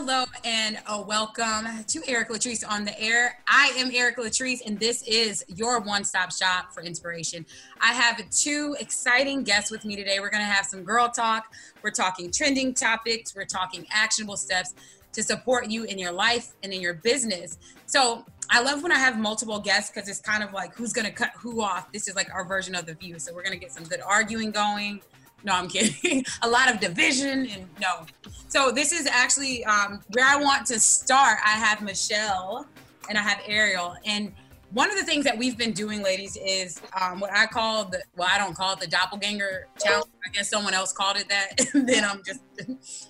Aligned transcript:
Hello 0.00 0.26
and 0.44 0.78
uh, 0.86 1.02
welcome 1.04 1.66
to 1.88 2.08
Erica 2.08 2.34
Latrice 2.34 2.62
on 2.66 2.84
the 2.84 2.98
air. 3.00 3.36
I 3.48 3.72
am 3.76 3.90
Erica 3.90 4.20
Latrice, 4.20 4.60
and 4.64 4.78
this 4.78 5.02
is 5.02 5.44
your 5.48 5.80
one 5.80 6.04
stop 6.04 6.30
shop 6.30 6.72
for 6.72 6.84
inspiration. 6.84 7.44
I 7.80 7.92
have 7.94 8.30
two 8.30 8.76
exciting 8.78 9.42
guests 9.42 9.72
with 9.72 9.84
me 9.84 9.96
today. 9.96 10.20
We're 10.20 10.30
going 10.30 10.46
to 10.46 10.46
have 10.46 10.66
some 10.66 10.84
girl 10.84 11.08
talk. 11.08 11.52
We're 11.82 11.90
talking 11.90 12.30
trending 12.30 12.74
topics, 12.74 13.34
we're 13.34 13.44
talking 13.44 13.88
actionable 13.90 14.36
steps 14.36 14.72
to 15.14 15.22
support 15.24 15.68
you 15.68 15.82
in 15.82 15.98
your 15.98 16.12
life 16.12 16.54
and 16.62 16.72
in 16.72 16.80
your 16.80 16.94
business. 16.94 17.58
So, 17.86 18.24
I 18.50 18.62
love 18.62 18.84
when 18.84 18.92
I 18.92 18.98
have 18.98 19.18
multiple 19.18 19.58
guests 19.58 19.90
because 19.90 20.08
it's 20.08 20.20
kind 20.20 20.44
of 20.44 20.52
like 20.52 20.76
who's 20.76 20.92
going 20.92 21.06
to 21.06 21.12
cut 21.12 21.32
who 21.36 21.60
off. 21.60 21.90
This 21.90 22.06
is 22.06 22.14
like 22.14 22.32
our 22.32 22.44
version 22.44 22.76
of 22.76 22.86
the 22.86 22.94
view. 22.94 23.18
So, 23.18 23.34
we're 23.34 23.42
going 23.42 23.58
to 23.58 23.58
get 23.58 23.72
some 23.72 23.82
good 23.82 24.00
arguing 24.06 24.52
going 24.52 25.00
no, 25.44 25.52
I'm 25.52 25.68
kidding. 25.68 26.24
a 26.42 26.48
lot 26.48 26.72
of 26.72 26.80
division 26.80 27.48
and 27.48 27.66
no. 27.80 28.06
So 28.48 28.70
this 28.70 28.92
is 28.92 29.06
actually 29.06 29.64
um, 29.64 30.00
where 30.12 30.26
I 30.26 30.36
want 30.36 30.66
to 30.66 30.80
start. 30.80 31.38
I 31.44 31.50
have 31.50 31.82
Michelle 31.82 32.66
and 33.08 33.16
I 33.16 33.22
have 33.22 33.40
Ariel. 33.46 33.96
And 34.04 34.32
one 34.72 34.90
of 34.90 34.98
the 34.98 35.04
things 35.04 35.24
that 35.24 35.36
we've 35.36 35.56
been 35.56 35.72
doing, 35.72 36.02
ladies, 36.02 36.36
is 36.36 36.80
um, 37.00 37.20
what 37.20 37.30
I 37.32 37.46
call 37.46 37.84
the 37.84 38.02
well, 38.16 38.28
I 38.30 38.36
don't 38.36 38.54
call 38.54 38.74
it 38.74 38.80
the 38.80 38.86
doppelganger 38.86 39.66
challenge. 39.78 40.12
I 40.26 40.30
guess 40.30 40.50
someone 40.50 40.74
else 40.74 40.92
called 40.92 41.16
it 41.16 41.28
that. 41.28 41.52
and 41.74 41.88
then 41.88 42.04
I'm 42.04 42.22
just 42.22 42.40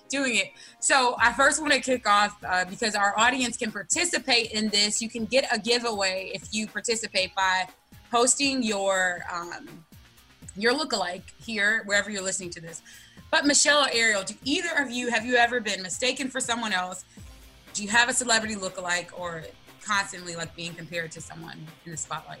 doing 0.09 0.37
it. 0.37 0.51
So 0.79 1.15
I 1.19 1.33
first 1.33 1.61
want 1.61 1.73
to 1.73 1.81
kick 1.81 2.07
off 2.07 2.37
uh, 2.47 2.65
because 2.65 2.95
our 2.95 3.17
audience 3.17 3.57
can 3.57 3.71
participate 3.71 4.51
in 4.51 4.69
this. 4.69 5.01
You 5.01 5.09
can 5.09 5.25
get 5.25 5.47
a 5.53 5.59
giveaway 5.59 6.31
if 6.33 6.53
you 6.53 6.67
participate 6.67 7.35
by 7.35 7.67
posting 8.09 8.63
your 8.63 9.23
um, 9.31 9.67
your 10.61 10.73
lookalike 10.73 11.23
here, 11.43 11.83
wherever 11.85 12.09
you're 12.09 12.21
listening 12.21 12.49
to 12.51 12.61
this. 12.61 12.81
But 13.31 13.45
Michelle 13.45 13.85
or 13.85 13.89
Ariel, 13.93 14.23
do 14.23 14.33
either 14.43 14.69
of 14.77 14.89
you 14.89 15.09
have 15.09 15.25
you 15.25 15.35
ever 15.35 15.59
been 15.59 15.81
mistaken 15.81 16.29
for 16.29 16.39
someone 16.39 16.73
else? 16.73 17.05
Do 17.73 17.83
you 17.83 17.89
have 17.89 18.09
a 18.09 18.13
celebrity 18.13 18.55
lookalike 18.55 19.09
or 19.17 19.43
constantly 19.83 20.35
like 20.35 20.55
being 20.55 20.73
compared 20.73 21.11
to 21.11 21.21
someone 21.21 21.57
in 21.85 21.91
the 21.91 21.97
spotlight? 21.97 22.39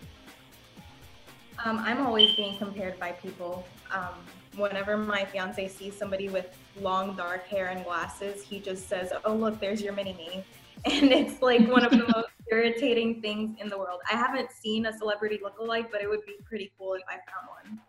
Um, 1.63 1.79
I'm 1.79 2.05
always 2.05 2.35
being 2.35 2.57
compared 2.57 2.99
by 2.99 3.11
people. 3.11 3.65
Um, 3.91 4.15
whenever 4.55 4.97
my 4.97 5.25
fiance 5.25 5.67
sees 5.67 5.95
somebody 5.95 6.29
with 6.29 6.57
long 6.79 7.15
dark 7.15 7.47
hair 7.47 7.67
and 7.67 7.83
glasses, 7.83 8.41
he 8.41 8.59
just 8.59 8.87
says, 8.87 9.11
"Oh, 9.25 9.35
look, 9.35 9.59
there's 9.59 9.81
your 9.81 9.93
mini 9.93 10.13
me," 10.13 10.43
and 10.85 11.11
it's 11.11 11.41
like 11.41 11.67
one 11.67 11.83
of 11.83 11.91
the 11.91 12.05
most 12.15 12.29
irritating 12.51 13.21
things 13.21 13.57
in 13.59 13.69
the 13.69 13.77
world. 13.77 13.99
I 14.11 14.15
haven't 14.15 14.51
seen 14.51 14.85
a 14.85 14.97
celebrity 14.97 15.39
lookalike, 15.43 15.91
but 15.91 16.01
it 16.01 16.09
would 16.09 16.25
be 16.25 16.37
pretty 16.45 16.71
cool 16.77 16.93
if 16.93 17.03
I 17.07 17.13
found 17.13 17.47
one. 17.49 17.79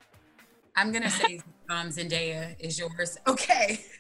I'm 0.81 0.93
gonna 0.93 1.11
say 1.11 1.43
um, 1.69 1.89
Zendaya 1.89 2.57
is 2.59 2.79
yours. 2.79 3.19
Okay. 3.27 3.85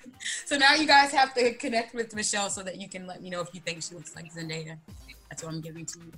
So 0.44 0.58
now 0.58 0.74
you 0.74 0.86
guys 0.86 1.12
have 1.12 1.32
to 1.34 1.54
connect 1.54 1.94
with 1.94 2.14
Michelle 2.14 2.50
so 2.50 2.62
that 2.64 2.78
you 2.78 2.90
can 2.90 3.06
let 3.06 3.22
me 3.22 3.30
know 3.30 3.40
if 3.40 3.54
you 3.54 3.60
think 3.60 3.82
she 3.82 3.94
looks 3.94 4.14
like 4.14 4.30
Zendaya. 4.30 4.76
That's 5.30 5.42
what 5.42 5.50
I'm 5.50 5.62
giving 5.62 5.86
to 5.86 5.98
you. 5.98 6.12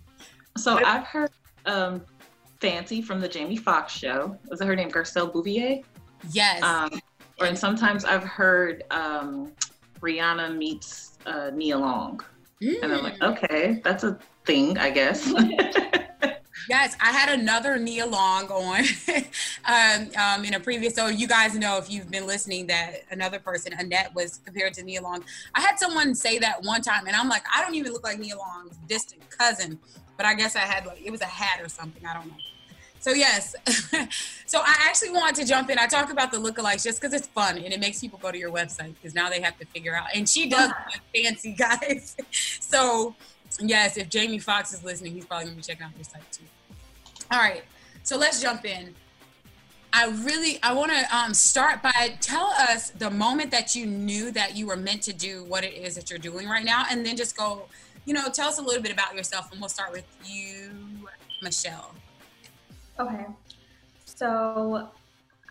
So 0.56 0.82
I've 0.84 1.04
heard 1.04 1.30
um, 1.66 2.02
Fancy 2.58 3.00
from 3.00 3.20
the 3.20 3.28
Jamie 3.28 3.56
Foxx 3.56 3.92
show. 3.92 4.36
Was 4.48 4.60
it 4.60 4.66
her 4.66 4.74
name 4.74 4.90
Garcelle 4.90 5.32
Beauvais? 5.32 5.84
Yes. 6.32 6.60
Um, 6.64 7.00
or 7.38 7.46
and 7.46 7.56
sometimes 7.56 8.04
I've 8.04 8.24
heard 8.24 8.82
um, 8.90 9.52
Rihanna 10.00 10.56
meets 10.56 11.16
uh, 11.26 11.50
Nia 11.54 11.78
Long. 11.78 12.20
Mm. 12.60 12.82
And 12.82 12.92
I'm 12.92 13.04
like, 13.04 13.18
mm. 13.20 13.36
okay, 13.36 13.80
that's 13.84 14.02
a 14.02 14.18
thing, 14.46 14.78
I 14.78 14.90
guess. 14.90 15.32
Yes, 16.68 16.96
I 17.00 17.12
had 17.12 17.38
another 17.38 17.78
Nia 17.78 18.06
Long 18.06 18.48
on 18.48 18.84
um, 19.64 20.08
um, 20.16 20.44
in 20.44 20.54
a 20.54 20.60
previous. 20.60 20.94
So 20.94 21.08
you 21.08 21.26
guys 21.26 21.54
know 21.54 21.78
if 21.78 21.90
you've 21.90 22.10
been 22.10 22.26
listening 22.26 22.66
that 22.68 23.02
another 23.10 23.38
person, 23.38 23.72
Annette, 23.78 24.14
was 24.14 24.40
compared 24.44 24.74
to 24.74 24.82
Nia 24.82 25.02
Long. 25.02 25.24
I 25.54 25.60
had 25.60 25.78
someone 25.78 26.14
say 26.14 26.38
that 26.38 26.62
one 26.62 26.82
time, 26.82 27.06
and 27.06 27.16
I'm 27.16 27.28
like, 27.28 27.44
I 27.54 27.62
don't 27.62 27.74
even 27.74 27.92
look 27.92 28.04
like 28.04 28.18
Nia 28.18 28.36
Long's 28.36 28.76
distant 28.88 29.28
cousin, 29.30 29.78
but 30.16 30.26
I 30.26 30.34
guess 30.34 30.56
I 30.56 30.60
had 30.60 30.86
like 30.86 31.00
it 31.04 31.10
was 31.10 31.20
a 31.20 31.26
hat 31.26 31.60
or 31.60 31.68
something. 31.68 32.04
I 32.06 32.14
don't 32.14 32.26
know. 32.26 32.36
So 33.02 33.10
yes, 33.10 33.56
so 34.46 34.60
I 34.60 34.76
actually 34.86 35.10
want 35.10 35.34
to 35.34 35.44
jump 35.44 35.70
in. 35.70 35.78
I 35.78 35.88
talk 35.88 36.12
about 36.12 36.30
the 36.30 36.38
lookalikes 36.38 36.84
just 36.84 37.00
because 37.00 37.12
it's 37.12 37.26
fun 37.26 37.58
and 37.58 37.72
it 37.72 37.80
makes 37.80 37.98
people 37.98 38.20
go 38.22 38.30
to 38.30 38.38
your 38.38 38.52
website 38.52 38.94
because 38.94 39.12
now 39.12 39.28
they 39.28 39.40
have 39.40 39.58
to 39.58 39.66
figure 39.66 39.96
out. 39.96 40.06
And 40.14 40.28
she 40.28 40.48
does 40.48 40.70
fancy 41.12 41.52
guys. 41.58 42.16
so 42.30 43.16
yes, 43.60 43.96
if 43.96 44.08
Jamie 44.08 44.38
Foxx 44.38 44.72
is 44.72 44.84
listening, 44.84 45.12
he's 45.12 45.24
probably 45.24 45.46
gonna 45.46 45.56
be 45.56 45.62
checking 45.62 45.84
out 45.84 45.92
your 45.96 46.04
site 46.04 46.30
too. 46.32 46.44
All 47.30 47.38
right, 47.38 47.62
so 48.02 48.16
let's 48.16 48.40
jump 48.40 48.64
in. 48.64 48.94
I 49.92 50.08
really 50.24 50.58
I 50.62 50.72
want 50.72 50.90
to 50.92 51.16
um, 51.16 51.34
start 51.34 51.82
by 51.82 52.16
tell 52.20 52.46
us 52.58 52.90
the 52.90 53.10
moment 53.10 53.50
that 53.50 53.76
you 53.76 53.84
knew 53.84 54.30
that 54.30 54.56
you 54.56 54.66
were 54.66 54.76
meant 54.76 55.02
to 55.02 55.12
do 55.12 55.44
what 55.44 55.64
it 55.64 55.74
is 55.74 55.94
that 55.96 56.08
you're 56.08 56.18
doing 56.18 56.48
right 56.48 56.64
now, 56.64 56.84
and 56.90 57.04
then 57.04 57.16
just 57.16 57.36
go, 57.36 57.66
you 58.06 58.14
know, 58.14 58.28
tell 58.30 58.48
us 58.48 58.58
a 58.58 58.62
little 58.62 58.82
bit 58.82 58.92
about 58.92 59.14
yourself, 59.14 59.50
and 59.52 59.60
we'll 59.60 59.68
start 59.68 59.92
with 59.92 60.06
you, 60.24 60.70
Michelle. 61.42 61.94
Okay, 62.98 63.26
so 64.04 64.88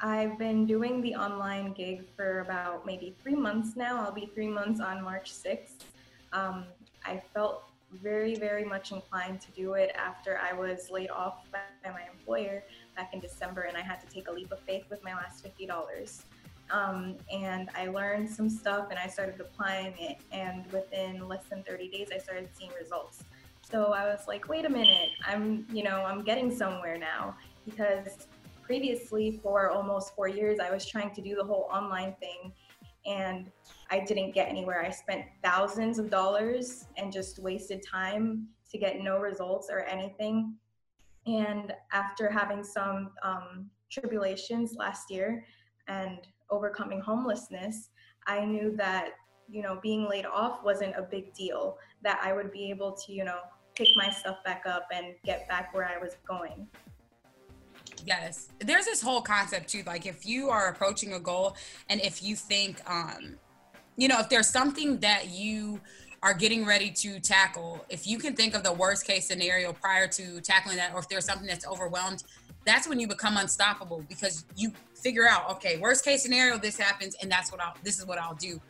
I've 0.02 0.38
been 0.40 0.66
doing 0.66 1.02
the 1.02 1.16
online 1.16 1.74
gig 1.74 2.04
for 2.16 2.40
about 2.40 2.86
maybe 2.86 3.16
three 3.22 3.36
months 3.36 3.76
now. 3.76 4.04
I'll 4.04 4.12
be 4.12 4.32
three 4.34 4.48
months 4.48 4.80
on 4.80 5.04
March 5.04 5.32
6th. 5.32 5.86
Um, 6.34 6.66
I 7.06 7.22
felt 7.34 7.71
very, 8.02 8.36
very 8.36 8.64
much 8.64 8.92
inclined 8.92 9.42
to 9.42 9.52
do 9.52 9.74
it 9.74 9.92
after 9.96 10.40
I 10.40 10.54
was 10.54 10.90
laid 10.90 11.10
off 11.10 11.46
by 11.52 11.60
my 11.86 12.04
employer 12.12 12.64
back 12.96 13.14
in 13.14 13.20
December 13.20 13.62
and 13.62 13.76
I 13.78 13.82
had 13.82 14.00
to 14.02 14.08
take 14.08 14.28
a 14.28 14.32
leap 14.32 14.52
of 14.52 14.60
faith 14.60 14.86
with 14.90 15.04
my 15.04 15.14
last 15.14 15.44
$50. 15.44 16.24
Um, 16.72 17.18
and 17.32 17.70
I 17.76 17.88
learned 17.88 18.30
some 18.30 18.50
stuff 18.50 18.88
and 18.90 19.00
I 19.00 19.08
started 19.08 19.40
applying 19.42 19.94
it. 20.00 20.18
And 20.32 20.66
within 20.72 21.28
less 21.28 21.44
than 21.50 21.64
30 21.64 21.90
days, 21.90 22.10
I 22.14 22.18
started 22.18 22.50
seeing 22.58 22.72
results. 22.80 23.24
So 23.70 23.94
I 23.94 24.06
was 24.06 24.28
like, 24.28 24.48
wait 24.48 24.66
a 24.66 24.70
minute, 24.70 25.10
I'm, 25.26 25.66
you 25.72 25.84
know, 25.84 26.04
I'm 26.06 26.24
getting 26.24 26.56
somewhere 26.56 26.98
now 26.98 27.36
because 27.66 28.28
previously 28.62 29.40
for 29.44 29.70
almost 29.70 30.16
four 30.16 30.28
years, 30.28 30.60
I 30.60 30.72
was 30.72 30.86
trying 30.86 31.14
to 31.16 31.22
do 31.22 31.36
the 31.36 31.44
whole 31.44 31.68
online 31.72 32.16
thing 32.20 32.54
and 33.06 33.52
I 33.90 34.00
didn't 34.00 34.34
get 34.34 34.48
anywhere. 34.50 34.84
I 34.86 34.90
spent 34.92 35.26
thousands 35.44 36.00
of 36.00 36.10
dollars 36.10 36.86
and 36.98 37.12
just 37.12 37.40
wasted 37.40 37.84
time 37.84 38.48
to 38.72 38.78
get 38.78 39.02
no 39.02 39.18
results 39.18 39.70
or 39.72 39.82
anything. 39.82 40.56
And 41.28 41.74
after 41.92 42.30
having 42.30 42.64
some 42.64 43.12
um, 43.24 43.70
tribulations 43.90 44.76
last 44.76 45.12
year 45.12 45.46
and 45.88 46.20
overcoming 46.50 47.00
homelessness, 47.00 47.90
I 48.28 48.46
knew 48.46 48.76
that, 48.78 49.12
you 49.50 49.62
know, 49.62 49.80
being 49.82 50.08
laid 50.08 50.26
off 50.26 50.64
wasn't 50.64 50.96
a 50.96 51.02
big 51.02 51.34
deal, 51.34 51.78
that 52.04 52.20
I 52.24 52.34
would 52.34 52.52
be 52.52 52.70
able 52.70 52.94
to, 52.94 53.12
you 53.12 53.26
know, 53.26 53.40
pick 53.76 53.90
my 53.96 54.10
stuff 54.10 54.38
back 54.46 54.64
up 54.66 54.88
and 54.94 55.16
get 55.26 55.48
back 55.48 55.74
where 55.74 55.86
I 55.86 55.98
was 55.98 56.16
going. 56.28 56.68
Yes. 58.06 58.50
There's 58.60 58.86
this 58.86 59.02
whole 59.02 59.22
concept 59.22 59.70
too. 59.70 59.84
Like 59.86 60.06
if 60.06 60.26
you 60.26 60.50
are 60.50 60.70
approaching 60.70 61.14
a 61.14 61.20
goal 61.20 61.56
and 61.90 62.02
if 62.02 62.24
you 62.24 62.36
think, 62.36 62.82
um, 62.90 63.36
you 63.98 64.08
know, 64.08 64.20
if 64.20 64.30
there's 64.30 64.48
something 64.48 65.00
that 65.00 65.30
you 65.30 65.80
are 66.24 66.34
getting 66.34 66.66
ready 66.66 66.92
to 66.92 67.20
tackle, 67.20 67.84
if 67.90 68.08
you 68.08 68.18
can 68.18 68.36
think 68.36 68.54
of 68.54 68.64
the 68.64 68.72
worst 68.74 69.06
case 69.06 69.28
scenario 69.28 69.74
prior 69.74 70.08
to 70.08 70.40
tackling 70.42 70.78
that, 70.78 70.94
or 70.94 71.00
if 71.00 71.10
there's 71.10 71.26
something 71.26 71.48
that's 71.48 71.68
overwhelmed, 71.68 72.24
that's 72.66 72.88
when 72.88 73.00
you 73.00 73.08
become 73.08 73.38
unstoppable 73.38 74.06
because 74.08 74.46
you 74.56 74.72
figure 74.96 75.28
out, 75.28 75.50
okay, 75.50 75.78
worst 75.78 76.06
case 76.06 76.22
scenario, 76.22 76.58
this 76.58 76.78
happens, 76.78 77.16
and 77.22 77.32
that's 77.32 77.52
what 77.52 77.60
I'll, 77.60 77.76
this 77.84 78.00
is 78.00 78.06
what 78.06 78.20
I'll 78.20 78.36
do. 78.36 78.62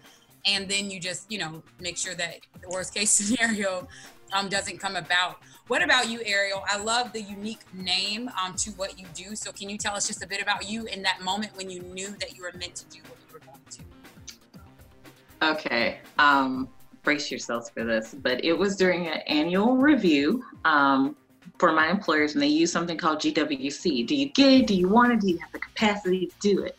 And 0.46 0.68
then 0.68 0.90
you 0.90 1.00
just, 1.00 1.30
you 1.32 1.40
know, 1.40 1.62
make 1.80 1.98
sure 1.98 2.16
that 2.16 2.40
the 2.62 2.70
worst 2.70 2.94
case 2.94 3.10
scenario 3.12 3.88
um, 4.32 4.48
doesn't 4.48 4.80
come 4.80 4.96
about. 4.96 5.38
What 5.72 5.82
about 5.82 6.10
you, 6.10 6.20
Ariel? 6.26 6.66
I 6.68 6.78
love 6.80 7.14
the 7.14 7.22
unique 7.22 7.62
name 7.74 8.30
um, 8.44 8.56
to 8.56 8.72
what 8.72 9.00
you 9.00 9.06
do. 9.14 9.38
So, 9.38 9.54
can 9.54 9.70
you 9.70 9.78
tell 9.78 9.96
us 9.96 10.06
just 10.06 10.22
a 10.22 10.28
bit 10.28 10.42
about 10.42 10.70
you 10.70 10.86
in 10.88 11.02
that 11.04 11.22
moment 11.22 11.56
when 11.56 11.70
you 11.70 11.82
knew 11.82 12.10
that 12.20 12.36
you 12.36 12.44
were 12.44 12.52
meant 12.60 12.76
to 12.76 12.86
do 12.88 13.00
what 13.04 13.18
you 13.26 13.34
were 13.34 13.40
going 13.40 13.62
to? 13.70 15.54
Okay. 15.54 16.00
Um, 16.20 16.68
brace 17.04 17.32
yourselves 17.32 17.70
for 17.70 17.86
this, 17.86 18.14
but 18.14 18.44
it 18.44 18.52
was 18.52 18.76
during 18.76 19.08
an 19.08 19.22
annual 19.28 19.78
review 19.78 20.44
um, 20.66 21.16
for 21.58 21.72
my 21.72 21.90
employers, 21.90 22.34
and 22.34 22.44
they 22.44 22.48
use 22.48 22.70
something 22.70 22.98
called 22.98 23.20
GWC. 23.20 24.06
Do 24.06 24.14
you 24.14 24.28
get 24.32 24.52
it? 24.52 24.68
Do 24.68 24.74
you 24.74 24.90
want 24.90 25.14
it? 25.14 25.22
Do 25.22 25.30
you 25.30 25.38
have 25.38 25.54
the 25.54 25.60
capacity 25.60 26.26
to 26.26 26.36
do 26.42 26.64
it? 26.64 26.76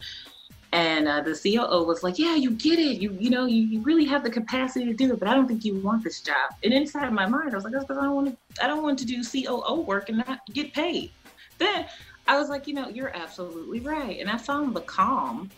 And 0.73 1.07
uh, 1.07 1.21
the 1.21 1.35
COO 1.35 1.85
was 1.85 2.03
like, 2.03 2.19
"Yeah, 2.19 2.35
you 2.35 2.51
get 2.53 2.79
it. 2.79 2.97
You 2.99 3.15
you 3.21 3.29
know 3.29 3.45
you, 3.45 3.63
you 3.63 3.83
really 3.83 4.07
have 4.07 4.25
the 4.25 4.31
capacity 4.31 4.87
to 4.87 4.95
do 4.95 5.13
it, 5.13 5.19
but 5.19 5.29
I 5.29 5.35
don't 5.35 5.47
think 5.47 5.65
you 5.65 5.77
want 5.77 6.03
this 6.03 6.23
job." 6.23 6.51
And 6.65 6.73
inside 6.73 7.13
my 7.13 7.27
mind, 7.27 7.53
I 7.53 7.57
was 7.57 7.65
like, 7.65 7.75
"That's 7.75 7.85
because 7.85 7.99
I 7.99 8.05
don't 8.05 8.15
want 8.15 8.29
to. 8.29 8.65
I 8.65 8.67
don't 8.67 8.83
want 8.83 8.99
to 9.01 9.05
do 9.05 9.23
COO 9.23 9.83
work 9.83 10.09
and 10.09 10.19
not 10.27 10.41
get 10.55 10.73
paid." 10.73 11.13
Then 11.59 11.87
I 12.27 12.39
was 12.39 12.49
like, 12.49 12.67
you 12.67 12.75
know, 12.75 12.89
you're 12.89 13.15
absolutely 13.17 13.81
right. 13.81 14.19
And 14.21 14.31
I 14.31 14.39
found 14.39 14.75
the 14.75 14.81
calm. 14.83 15.51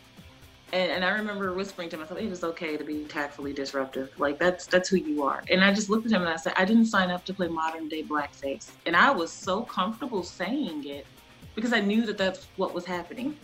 And, 0.72 0.90
and 0.90 1.04
I 1.04 1.10
remember 1.10 1.54
whispering 1.54 1.88
to 1.90 1.96
myself, 1.96 2.18
it 2.18 2.32
is 2.32 2.42
okay 2.42 2.76
to 2.76 2.84
be 2.84 3.04
tactfully 3.04 3.52
disruptive. 3.52 4.10
Like 4.18 4.38
that's 4.38 4.66
that's 4.66 4.88
who 4.88 4.96
you 4.96 5.22
are. 5.22 5.44
And 5.50 5.62
I 5.62 5.72
just 5.72 5.88
looked 5.88 6.06
at 6.06 6.12
him 6.12 6.22
and 6.22 6.30
I 6.30 6.36
said, 6.36 6.54
I 6.56 6.64
didn't 6.64 6.86
sign 6.86 7.10
up 7.10 7.24
to 7.26 7.34
play 7.34 7.48
modern 7.48 7.88
day 7.88 8.02
blackface. 8.02 8.72
And 8.86 8.96
I 8.96 9.10
was 9.10 9.30
so 9.30 9.62
comfortable 9.62 10.24
saying 10.24 10.88
it 10.88 11.06
because 11.54 11.72
I 11.72 11.80
knew 11.80 12.04
that 12.06 12.18
that's 12.18 12.48
what 12.56 12.74
was 12.74 12.84
happening. 12.84 13.36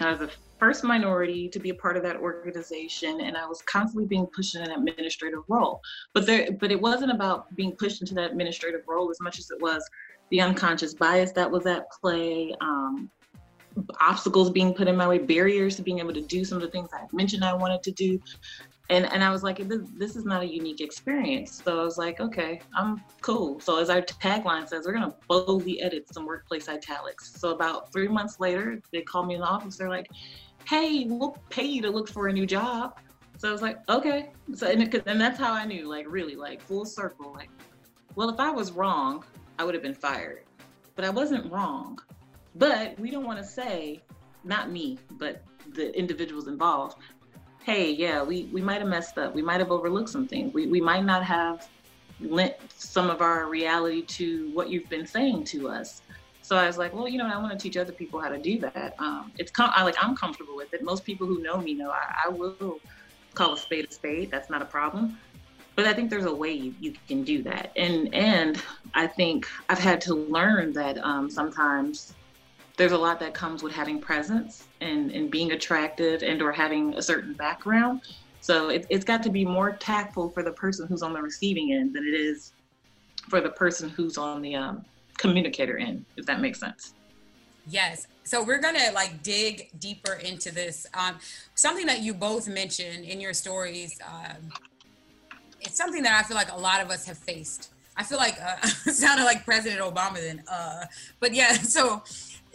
I 0.00 0.10
was 0.10 0.18
the 0.18 0.30
first 0.58 0.84
minority 0.84 1.48
to 1.48 1.58
be 1.58 1.70
a 1.70 1.74
part 1.74 1.96
of 1.96 2.02
that 2.02 2.16
organization, 2.16 3.20
and 3.20 3.36
I 3.36 3.46
was 3.46 3.62
constantly 3.62 4.06
being 4.06 4.26
pushed 4.26 4.54
in 4.54 4.62
an 4.62 4.70
administrative 4.70 5.40
role. 5.48 5.80
But 6.14 6.26
there, 6.26 6.50
but 6.52 6.70
it 6.70 6.80
wasn't 6.80 7.12
about 7.12 7.54
being 7.54 7.72
pushed 7.72 8.00
into 8.00 8.14
that 8.14 8.30
administrative 8.30 8.82
role 8.86 9.10
as 9.10 9.20
much 9.20 9.38
as 9.38 9.50
it 9.50 9.60
was 9.60 9.84
the 10.30 10.40
unconscious 10.40 10.94
bias 10.94 11.32
that 11.32 11.50
was 11.50 11.66
at 11.66 11.90
play, 11.90 12.54
um, 12.60 13.10
obstacles 14.00 14.50
being 14.50 14.74
put 14.74 14.88
in 14.88 14.96
my 14.96 15.06
way, 15.06 15.18
barriers 15.18 15.76
to 15.76 15.82
being 15.82 15.98
able 15.98 16.14
to 16.14 16.22
do 16.22 16.44
some 16.44 16.56
of 16.56 16.62
the 16.62 16.70
things 16.70 16.88
I 16.92 17.04
mentioned 17.12 17.44
I 17.44 17.54
wanted 17.54 17.82
to 17.84 17.92
do. 17.92 18.20
And, 18.88 19.12
and 19.12 19.22
I 19.22 19.30
was 19.30 19.42
like, 19.42 19.58
this, 19.68 19.80
this 19.96 20.14
is 20.14 20.24
not 20.24 20.42
a 20.42 20.46
unique 20.46 20.80
experience. 20.80 21.60
So 21.64 21.80
I 21.80 21.84
was 21.84 21.98
like, 21.98 22.20
okay, 22.20 22.60
I'm 22.74 23.02
cool. 23.20 23.58
So 23.58 23.80
as 23.80 23.90
our 23.90 24.00
tagline 24.00 24.68
says, 24.68 24.86
we're 24.86 24.92
gonna 24.92 25.14
boldly 25.28 25.82
edit 25.82 26.06
some 26.12 26.24
workplace 26.24 26.68
italics. 26.68 27.34
So 27.38 27.50
about 27.50 27.92
three 27.92 28.08
months 28.08 28.38
later, 28.38 28.80
they 28.92 29.02
called 29.02 29.26
me 29.26 29.34
in 29.34 29.40
the 29.40 29.46
office. 29.46 29.76
They're 29.76 29.88
like, 29.88 30.08
hey, 30.66 31.04
we'll 31.04 31.36
pay 31.50 31.64
you 31.64 31.80
to 31.82 31.90
look 31.90 32.08
for 32.08 32.28
a 32.28 32.32
new 32.32 32.46
job. 32.46 32.98
So 33.38 33.48
I 33.48 33.52
was 33.52 33.62
like, 33.62 33.78
okay. 33.88 34.30
So 34.54 34.66
and, 34.66 34.82
and 35.06 35.20
that's 35.20 35.38
how 35.38 35.52
I 35.52 35.64
knew, 35.64 35.88
like 35.88 36.06
really, 36.08 36.36
like 36.36 36.60
full 36.60 36.84
circle, 36.84 37.32
like, 37.34 37.50
well, 38.14 38.30
if 38.30 38.40
I 38.40 38.50
was 38.50 38.72
wrong, 38.72 39.24
I 39.58 39.64
would 39.64 39.74
have 39.74 39.82
been 39.82 39.94
fired. 39.94 40.44
But 40.94 41.04
I 41.04 41.10
wasn't 41.10 41.50
wrong. 41.52 41.98
But 42.54 42.98
we 42.98 43.10
don't 43.10 43.24
want 43.24 43.38
to 43.38 43.44
say, 43.44 44.02
not 44.44 44.70
me, 44.70 44.98
but 45.12 45.42
the 45.74 45.96
individuals 45.96 46.48
involved, 46.48 46.96
hey, 47.62 47.90
yeah, 47.90 48.22
we, 48.22 48.44
we 48.44 48.62
might 48.62 48.80
have 48.80 48.88
messed 48.88 49.18
up. 49.18 49.34
We 49.34 49.42
might 49.42 49.60
have 49.60 49.70
overlooked 49.70 50.08
something. 50.08 50.50
We, 50.52 50.66
we 50.66 50.80
might 50.80 51.04
not 51.04 51.22
have 51.24 51.68
lent 52.20 52.54
some 52.72 53.10
of 53.10 53.20
our 53.20 53.46
reality 53.46 54.02
to 54.02 54.50
what 54.54 54.70
you've 54.70 54.88
been 54.88 55.06
saying 55.06 55.44
to 55.44 55.68
us. 55.68 56.00
So 56.46 56.56
I 56.56 56.66
was 56.66 56.78
like, 56.78 56.94
well, 56.94 57.08
you 57.08 57.18
know, 57.18 57.26
I 57.26 57.38
want 57.38 57.58
to 57.58 57.58
teach 57.58 57.76
other 57.76 57.92
people 57.92 58.20
how 58.20 58.28
to 58.28 58.38
do 58.38 58.60
that. 58.60 58.94
Um, 59.00 59.32
it's 59.36 59.50
com- 59.50 59.72
I 59.74 59.82
like 59.82 59.96
I'm 60.00 60.14
comfortable 60.14 60.54
with 60.54 60.72
it. 60.72 60.84
Most 60.84 61.04
people 61.04 61.26
who 61.26 61.42
know 61.42 61.58
me 61.58 61.74
know 61.74 61.90
I, 61.90 62.26
I 62.26 62.28
will 62.28 62.80
call 63.34 63.54
a 63.54 63.58
spade 63.58 63.86
a 63.90 63.92
spade. 63.92 64.30
That's 64.30 64.48
not 64.48 64.62
a 64.62 64.66
problem 64.66 65.18
but 65.76 65.86
I 65.86 65.92
think 65.92 66.08
there's 66.08 66.24
a 66.24 66.34
way 66.34 66.52
you, 66.52 66.74
you 66.80 66.94
can 67.06 67.22
do 67.22 67.42
that. 67.42 67.70
And 67.76 68.12
and 68.14 68.60
I 68.94 69.06
think 69.06 69.46
I've 69.68 69.78
had 69.78 70.00
to 70.02 70.14
learn 70.14 70.72
that 70.72 70.98
um, 71.04 71.30
sometimes 71.30 72.14
there's 72.78 72.92
a 72.92 72.98
lot 72.98 73.20
that 73.20 73.34
comes 73.34 73.62
with 73.62 73.74
having 73.74 74.00
presence 74.00 74.64
and, 74.80 75.10
and 75.10 75.30
being 75.30 75.52
attractive 75.52 76.22
and 76.22 76.42
or 76.42 76.52
having 76.52 76.94
a 76.94 77.02
certain 77.02 77.34
background. 77.34 78.02
So 78.40 78.68
it, 78.70 78.86
it's 78.90 79.04
got 79.04 79.22
to 79.24 79.30
be 79.30 79.44
more 79.44 79.76
tactful 79.76 80.30
for 80.30 80.42
the 80.42 80.52
person 80.52 80.86
who's 80.86 81.02
on 81.02 81.12
the 81.12 81.22
receiving 81.22 81.72
end 81.72 81.94
than 81.94 82.04
it 82.04 82.14
is 82.14 82.52
for 83.28 83.40
the 83.40 83.50
person 83.50 83.88
who's 83.88 84.18
on 84.18 84.40
the 84.42 84.54
um, 84.54 84.84
communicator 85.16 85.76
in, 85.76 86.04
if 86.16 86.26
that 86.26 86.40
makes 86.40 86.60
sense. 86.60 86.94
Yes. 87.68 88.06
So 88.24 88.42
we're 88.42 88.60
gonna 88.60 88.90
like 88.94 89.22
dig 89.22 89.70
deeper 89.78 90.14
into 90.14 90.52
this. 90.52 90.86
Um, 90.94 91.16
something 91.54 91.86
that 91.86 92.00
you 92.00 92.14
both 92.14 92.48
mentioned 92.48 93.04
in 93.04 93.20
your 93.20 93.32
stories 93.32 93.98
um, 94.06 94.52
it's 95.66 95.76
something 95.76 96.02
that 96.02 96.18
I 96.18 96.26
feel 96.26 96.36
like 96.36 96.52
a 96.52 96.56
lot 96.56 96.80
of 96.80 96.90
us 96.90 97.06
have 97.06 97.18
faced. 97.18 97.72
I 97.96 98.02
feel 98.02 98.18
like 98.18 98.38
uh, 98.40 98.66
sounded 98.66 99.24
like 99.24 99.44
President 99.44 99.80
Obama 99.80 100.14
then, 100.14 100.42
uh, 100.48 100.84
but 101.20 101.34
yeah. 101.34 101.52
So 101.76 102.02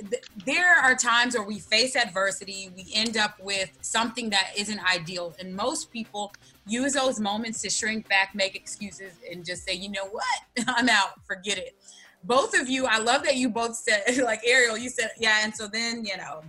th- 0.09 0.23
there 0.45 0.73
are 0.75 0.95
times 0.95 1.35
where 1.35 1.45
we 1.45 1.59
face 1.59 1.95
adversity, 1.95 2.71
we 2.75 2.87
end 2.93 3.17
up 3.17 3.39
with 3.41 3.77
something 3.81 4.29
that 4.29 4.51
isn't 4.57 4.79
ideal, 4.83 5.35
and 5.39 5.55
most 5.55 5.91
people 5.91 6.31
use 6.67 6.93
those 6.93 7.19
moments 7.19 7.61
to 7.63 7.69
shrink 7.69 8.07
back, 8.07 8.33
make 8.33 8.55
excuses, 8.55 9.13
and 9.29 9.43
just 9.43 9.65
say, 9.65 9.73
you 9.73 9.89
know 9.89 10.05
what, 10.05 10.25
I'm 10.67 10.89
out, 10.89 11.23
forget 11.25 11.57
it. 11.57 11.75
Both 12.23 12.59
of 12.59 12.69
you, 12.69 12.85
I 12.85 12.99
love 12.99 13.23
that 13.23 13.35
you 13.35 13.49
both 13.49 13.75
said, 13.75 14.03
like 14.23 14.41
Ariel, 14.45 14.77
you 14.77 14.89
said, 14.89 15.11
yeah, 15.17 15.39
and 15.43 15.55
so 15.55 15.67
then 15.67 16.05
you 16.05 16.17
know, 16.17 16.41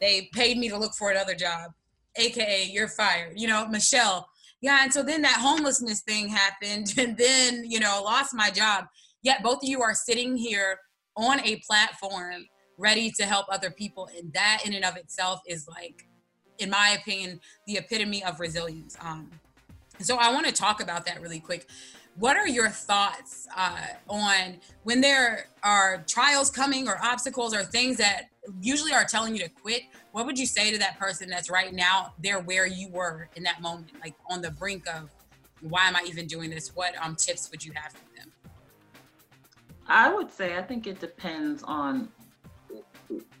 they 0.00 0.28
paid 0.32 0.58
me 0.58 0.68
to 0.68 0.78
look 0.78 0.94
for 0.94 1.10
another 1.10 1.34
job, 1.34 1.72
aka 2.16 2.64
you're 2.64 2.88
fired. 2.88 3.38
You 3.38 3.48
know, 3.48 3.66
Michelle. 3.66 4.28
Yeah 4.62 4.82
and 4.82 4.92
so 4.92 5.02
then 5.02 5.22
that 5.22 5.38
homelessness 5.38 6.00
thing 6.00 6.28
happened 6.28 6.94
and 6.98 7.16
then 7.16 7.64
you 7.64 7.78
know 7.78 8.02
lost 8.04 8.34
my 8.34 8.50
job. 8.50 8.86
Yet 9.22 9.42
both 9.42 9.62
of 9.62 9.68
you 9.68 9.82
are 9.82 9.94
sitting 9.94 10.36
here 10.36 10.78
on 11.16 11.40
a 11.40 11.60
platform 11.66 12.46
ready 12.78 13.10
to 13.18 13.24
help 13.24 13.46
other 13.50 13.70
people 13.70 14.08
and 14.18 14.32
that 14.34 14.62
in 14.64 14.74
and 14.74 14.84
of 14.84 14.96
itself 14.96 15.40
is 15.46 15.66
like 15.66 16.06
in 16.58 16.68
my 16.68 16.96
opinion 17.00 17.40
the 17.66 17.76
epitome 17.78 18.24
of 18.24 18.40
resilience. 18.40 18.96
Um, 19.00 19.30
so 20.00 20.16
i 20.16 20.32
want 20.32 20.46
to 20.46 20.52
talk 20.52 20.82
about 20.82 21.06
that 21.06 21.20
really 21.20 21.40
quick 21.40 21.68
what 22.18 22.36
are 22.36 22.48
your 22.48 22.68
thoughts 22.68 23.46
uh, 23.56 23.78
on 24.08 24.58
when 24.84 25.00
there 25.00 25.48
are 25.62 26.02
trials 26.06 26.50
coming 26.50 26.88
or 26.88 26.98
obstacles 27.02 27.54
or 27.54 27.62
things 27.62 27.98
that 27.98 28.24
usually 28.62 28.92
are 28.92 29.04
telling 29.04 29.34
you 29.34 29.42
to 29.42 29.48
quit? 29.50 29.82
What 30.12 30.24
would 30.24 30.38
you 30.38 30.46
say 30.46 30.72
to 30.72 30.78
that 30.78 30.98
person 30.98 31.28
that's 31.28 31.50
right 31.50 31.74
now 31.74 32.14
there 32.18 32.40
where 32.40 32.66
you 32.66 32.88
were 32.88 33.28
in 33.36 33.42
that 33.42 33.60
moment 33.60 33.90
like 34.00 34.14
on 34.30 34.40
the 34.40 34.50
brink 34.50 34.84
of 34.88 35.10
why 35.60 35.88
am 35.88 35.96
i 35.96 36.02
even 36.06 36.26
doing 36.26 36.50
this? 36.50 36.74
What 36.74 36.94
um 37.02 37.16
tips 37.16 37.50
would 37.50 37.64
you 37.64 37.72
have 37.74 37.92
for 37.92 38.16
them? 38.16 38.32
I 39.86 40.12
would 40.12 40.30
say 40.30 40.56
i 40.56 40.62
think 40.62 40.86
it 40.86 41.00
depends 41.00 41.62
on 41.62 42.08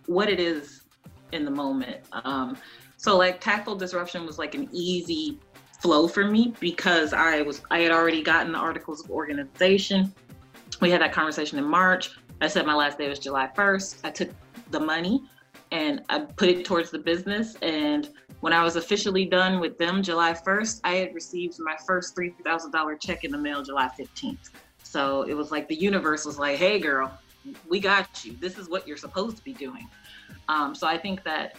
what 0.06 0.28
it 0.28 0.38
is 0.38 0.82
in 1.32 1.44
the 1.44 1.50
moment. 1.50 2.00
Um 2.12 2.56
so 2.98 3.16
like 3.16 3.40
tactful 3.40 3.76
disruption 3.76 4.26
was 4.26 4.38
like 4.38 4.54
an 4.54 4.68
easy 4.72 5.38
flow 5.80 6.08
for 6.08 6.24
me 6.24 6.54
because 6.60 7.12
I 7.12 7.42
was 7.42 7.62
I 7.70 7.80
had 7.80 7.92
already 7.92 8.22
gotten 8.22 8.52
the 8.52 8.58
articles 8.58 9.04
of 9.04 9.10
organization. 9.10 10.12
We 10.80 10.90
had 10.90 11.00
that 11.00 11.12
conversation 11.12 11.58
in 11.58 11.64
March. 11.64 12.10
I 12.40 12.48
said 12.48 12.66
my 12.66 12.74
last 12.74 12.98
day 12.98 13.08
was 13.08 13.18
July 13.18 13.50
1st. 13.56 14.00
I 14.04 14.10
took 14.10 14.30
the 14.70 14.80
money 14.80 15.22
and 15.72 16.02
I 16.08 16.20
put 16.20 16.48
it 16.48 16.64
towards 16.64 16.90
the 16.90 16.98
business. 16.98 17.56
And 17.62 18.10
when 18.40 18.52
I 18.52 18.62
was 18.62 18.76
officially 18.76 19.24
done 19.24 19.58
with 19.58 19.78
them 19.78 20.02
July 20.02 20.32
1st, 20.32 20.80
I 20.84 20.96
had 20.96 21.14
received 21.14 21.58
my 21.58 21.76
first 21.86 22.14
$3,000 22.14 23.00
check 23.00 23.24
in 23.24 23.32
the 23.32 23.38
mail 23.38 23.62
July 23.62 23.90
15th. 23.98 24.50
So 24.82 25.22
it 25.22 25.34
was 25.34 25.50
like 25.50 25.66
the 25.68 25.74
universe 25.74 26.24
was 26.24 26.38
like, 26.38 26.58
hey, 26.58 26.78
girl, 26.78 27.10
we 27.68 27.80
got 27.80 28.24
you. 28.24 28.36
This 28.40 28.58
is 28.58 28.68
what 28.68 28.86
you're 28.86 28.96
supposed 28.96 29.36
to 29.38 29.44
be 29.44 29.52
doing. 29.52 29.88
Um, 30.48 30.74
so 30.74 30.86
I 30.86 30.98
think 30.98 31.24
that 31.24 31.56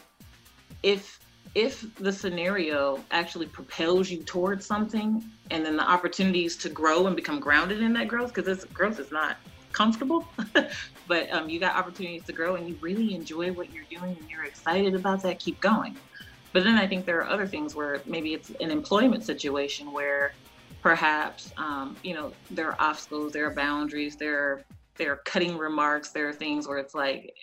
if 0.83 1.19
if 1.57 1.92
the 1.95 2.13
scenario 2.13 3.03
actually 3.10 3.48
propels 3.48 4.12
you 4.12 4.22
towards 4.22 4.63
something 4.63 5.24
and 5.50 5.65
then 5.65 5.75
the 5.75 5.89
opportunities 5.89 6.55
to 6.55 6.70
grow 6.70 7.08
and 7.08 7.15
become 7.15 7.39
grounded 7.39 7.81
in 7.81 7.93
that 7.93 8.08
growth 8.08 8.31
because 8.31 8.46
this 8.46 8.63
growth 8.65 9.00
is 9.00 9.12
not 9.12 9.38
comfortable 9.72 10.24
but 11.08 11.27
um, 11.34 11.50
you 11.50 11.60
got 11.60 11.75
opportunities 11.75 12.24
to 12.24 12.31
grow 12.31 12.58
and 12.58 12.70
you 12.70 12.77
really 12.79 13.15
enjoy 13.15 13.51
what 13.51 13.74
you're 13.74 13.86
doing 13.89 14.15
and 14.20 14.29
you're 14.29 14.43
excited 14.43 14.93
about 14.93 15.24
that 15.24 15.39
keep 15.39 15.60
going. 15.60 15.98
But 16.53 16.63
then 16.63 16.75
i 16.75 16.86
think 16.88 17.08
there 17.08 17.17
are 17.22 17.27
other 17.27 17.48
things 17.48 17.74
where 17.74 18.01
maybe 18.05 18.36
it's 18.36 18.51
an 18.62 18.70
employment 18.70 19.24
situation 19.24 19.91
where 19.91 20.34
perhaps 20.84 21.51
um, 21.58 21.98
you 22.03 22.13
know 22.13 22.31
there 22.51 22.67
are 22.67 22.75
obstacles 22.79 23.34
there 23.34 23.48
are 23.48 23.53
boundaries 23.55 24.15
there 24.15 24.38
are 24.39 24.63
there 24.96 25.12
are 25.12 25.22
cutting 25.25 25.58
remarks 25.58 26.12
there 26.12 26.29
are 26.29 26.34
things 26.34 26.67
where 26.67 26.77
it's 26.77 26.93
like 26.93 27.34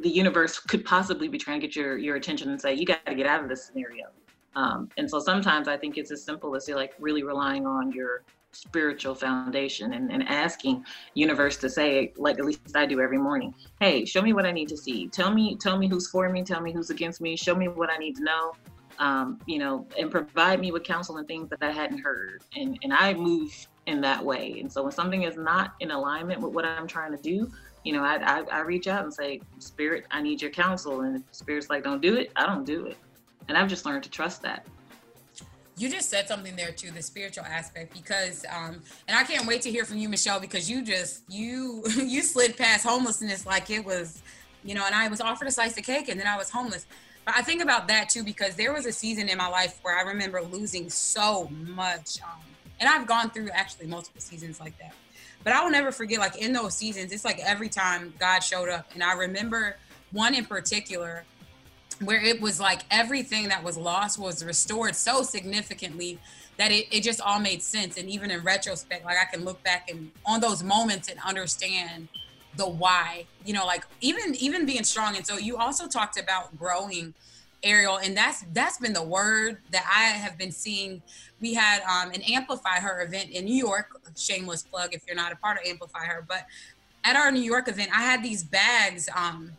the 0.00 0.08
universe 0.08 0.58
could 0.58 0.84
possibly 0.84 1.28
be 1.28 1.38
trying 1.38 1.60
to 1.60 1.66
get 1.66 1.76
your 1.76 1.98
your 1.98 2.16
attention 2.16 2.50
and 2.50 2.60
say 2.60 2.74
you 2.74 2.86
got 2.86 3.04
to 3.06 3.14
get 3.14 3.26
out 3.26 3.42
of 3.42 3.48
this 3.48 3.66
scenario. 3.66 4.06
Um, 4.54 4.90
and 4.98 5.08
so 5.08 5.18
sometimes 5.18 5.66
i 5.66 5.78
think 5.78 5.96
it's 5.96 6.10
as 6.10 6.22
simple 6.22 6.54
as 6.54 6.68
you 6.68 6.76
like 6.76 6.92
really 6.98 7.22
relying 7.22 7.66
on 7.66 7.90
your 7.90 8.22
spiritual 8.52 9.14
foundation 9.14 9.94
and, 9.94 10.12
and 10.12 10.28
asking 10.28 10.84
universe 11.14 11.56
to 11.56 11.70
say 11.70 12.12
like 12.18 12.38
at 12.38 12.44
least 12.44 12.60
i 12.76 12.84
do 12.84 13.00
every 13.00 13.16
morning 13.16 13.54
hey 13.80 14.04
show 14.04 14.20
me 14.20 14.34
what 14.34 14.44
i 14.44 14.52
need 14.52 14.68
to 14.68 14.76
see. 14.76 15.08
Tell 15.08 15.32
me 15.32 15.56
tell 15.56 15.78
me 15.78 15.88
who's 15.88 16.10
for 16.10 16.28
me. 16.28 16.42
Tell 16.42 16.60
me 16.60 16.70
who's 16.70 16.90
against 16.90 17.20
me. 17.20 17.34
Show 17.34 17.54
me 17.54 17.68
what 17.68 17.90
i 17.90 17.96
need 17.96 18.16
to 18.16 18.24
know. 18.24 18.52
Um, 18.98 19.40
you 19.46 19.58
know 19.58 19.86
and 19.98 20.10
provide 20.10 20.60
me 20.60 20.70
with 20.70 20.84
counsel 20.84 21.16
and 21.16 21.26
things 21.26 21.48
that 21.48 21.62
i 21.62 21.70
hadn't 21.70 21.98
heard. 21.98 22.42
And 22.54 22.78
and 22.82 22.92
i 22.92 23.14
move 23.14 23.66
in 23.86 24.00
that 24.02 24.22
way. 24.22 24.58
And 24.60 24.70
so 24.70 24.82
when 24.82 24.92
something 24.92 25.22
is 25.22 25.36
not 25.36 25.74
in 25.80 25.90
alignment 25.90 26.40
with 26.42 26.52
what 26.52 26.66
i'm 26.66 26.86
trying 26.86 27.16
to 27.16 27.22
do 27.22 27.50
you 27.84 27.92
know, 27.92 28.02
I, 28.02 28.16
I, 28.16 28.40
I 28.50 28.60
reach 28.60 28.86
out 28.86 29.04
and 29.04 29.12
say, 29.12 29.40
Spirit, 29.58 30.06
I 30.10 30.22
need 30.22 30.40
your 30.40 30.50
counsel. 30.50 31.00
And 31.00 31.16
if 31.16 31.22
Spirit's 31.32 31.68
like, 31.68 31.82
don't 31.82 32.00
do 32.00 32.14
it, 32.14 32.30
I 32.36 32.46
don't 32.46 32.64
do 32.64 32.86
it. 32.86 32.96
And 33.48 33.56
I've 33.58 33.68
just 33.68 33.84
learned 33.84 34.04
to 34.04 34.10
trust 34.10 34.42
that. 34.42 34.66
You 35.76 35.88
just 35.88 36.10
said 36.10 36.28
something 36.28 36.54
there 36.54 36.70
too, 36.70 36.90
the 36.90 37.02
spiritual 37.02 37.44
aspect, 37.44 37.94
because 37.94 38.44
um, 38.54 38.82
and 39.08 39.16
I 39.16 39.24
can't 39.24 39.46
wait 39.46 39.62
to 39.62 39.70
hear 39.70 39.84
from 39.84 39.96
you, 39.96 40.08
Michelle, 40.08 40.38
because 40.38 40.70
you 40.70 40.84
just 40.84 41.22
you 41.28 41.82
you 41.96 42.22
slid 42.22 42.56
past 42.56 42.84
homelessness 42.84 43.46
like 43.46 43.70
it 43.70 43.84
was, 43.84 44.22
you 44.64 44.74
know, 44.74 44.84
and 44.84 44.94
I 44.94 45.08
was 45.08 45.20
offered 45.20 45.48
a 45.48 45.50
slice 45.50 45.76
of 45.78 45.84
cake 45.84 46.08
and 46.08 46.20
then 46.20 46.26
I 46.26 46.36
was 46.36 46.50
homeless. 46.50 46.86
But 47.24 47.36
I 47.36 47.42
think 47.42 47.62
about 47.62 47.88
that 47.88 48.10
too 48.10 48.22
because 48.22 48.54
there 48.54 48.72
was 48.72 48.84
a 48.84 48.92
season 48.92 49.28
in 49.28 49.38
my 49.38 49.48
life 49.48 49.78
where 49.82 49.98
I 49.98 50.02
remember 50.02 50.42
losing 50.42 50.90
so 50.90 51.48
much, 51.48 52.20
um, 52.22 52.40
and 52.78 52.88
I've 52.88 53.06
gone 53.06 53.30
through 53.30 53.48
actually 53.50 53.86
multiple 53.86 54.20
seasons 54.20 54.60
like 54.60 54.78
that 54.78 54.92
But 55.44 55.52
I 55.52 55.62
will 55.62 55.70
never 55.70 55.92
forget, 55.92 56.18
like 56.18 56.36
in 56.38 56.52
those 56.52 56.76
seasons, 56.76 57.12
it's 57.12 57.24
like 57.24 57.40
every 57.40 57.68
time 57.68 58.14
God 58.18 58.40
showed 58.40 58.68
up. 58.68 58.90
And 58.94 59.02
I 59.02 59.14
remember 59.14 59.76
one 60.12 60.34
in 60.34 60.44
particular 60.44 61.24
where 62.00 62.22
it 62.22 62.40
was 62.40 62.60
like 62.60 62.82
everything 62.90 63.48
that 63.48 63.62
was 63.62 63.76
lost 63.76 64.18
was 64.18 64.44
restored 64.44 64.94
so 64.94 65.22
significantly 65.22 66.18
that 66.58 66.70
it, 66.70 66.86
it 66.90 67.02
just 67.02 67.20
all 67.20 67.40
made 67.40 67.62
sense. 67.62 67.96
And 67.96 68.08
even 68.08 68.30
in 68.30 68.42
retrospect, 68.42 69.04
like 69.04 69.16
I 69.20 69.24
can 69.24 69.44
look 69.44 69.62
back 69.62 69.90
and 69.90 70.10
on 70.26 70.40
those 70.40 70.62
moments 70.62 71.08
and 71.08 71.18
understand 71.26 72.08
the 72.56 72.68
why, 72.68 73.26
you 73.44 73.52
know, 73.52 73.64
like 73.64 73.84
even 74.00 74.34
even 74.36 74.66
being 74.66 74.84
strong. 74.84 75.16
And 75.16 75.26
so 75.26 75.38
you 75.38 75.56
also 75.56 75.86
talked 75.86 76.18
about 76.18 76.56
growing 76.58 77.14
Ariel, 77.64 77.98
and 77.98 78.16
that's 78.16 78.44
that's 78.52 78.78
been 78.78 78.92
the 78.92 79.02
word 79.02 79.58
that 79.70 79.84
I 79.88 80.16
have 80.18 80.36
been 80.36 80.52
seeing. 80.52 81.02
We 81.40 81.54
had 81.54 81.82
um, 81.82 82.12
an 82.12 82.22
Amplify 82.22 82.80
Her 82.80 83.02
event 83.02 83.30
in 83.30 83.44
New 83.44 83.54
York. 83.54 84.00
Shameless 84.16 84.62
plug 84.62 84.94
if 84.94 85.02
you're 85.06 85.16
not 85.16 85.32
a 85.32 85.36
part 85.36 85.58
of 85.58 85.66
Amplify 85.66 86.04
Her, 86.04 86.24
but 86.26 86.46
at 87.04 87.16
our 87.16 87.30
New 87.30 87.42
York 87.42 87.68
event, 87.68 87.90
I 87.94 88.02
had 88.02 88.22
these 88.22 88.44
bags 88.44 89.08
um, 89.14 89.52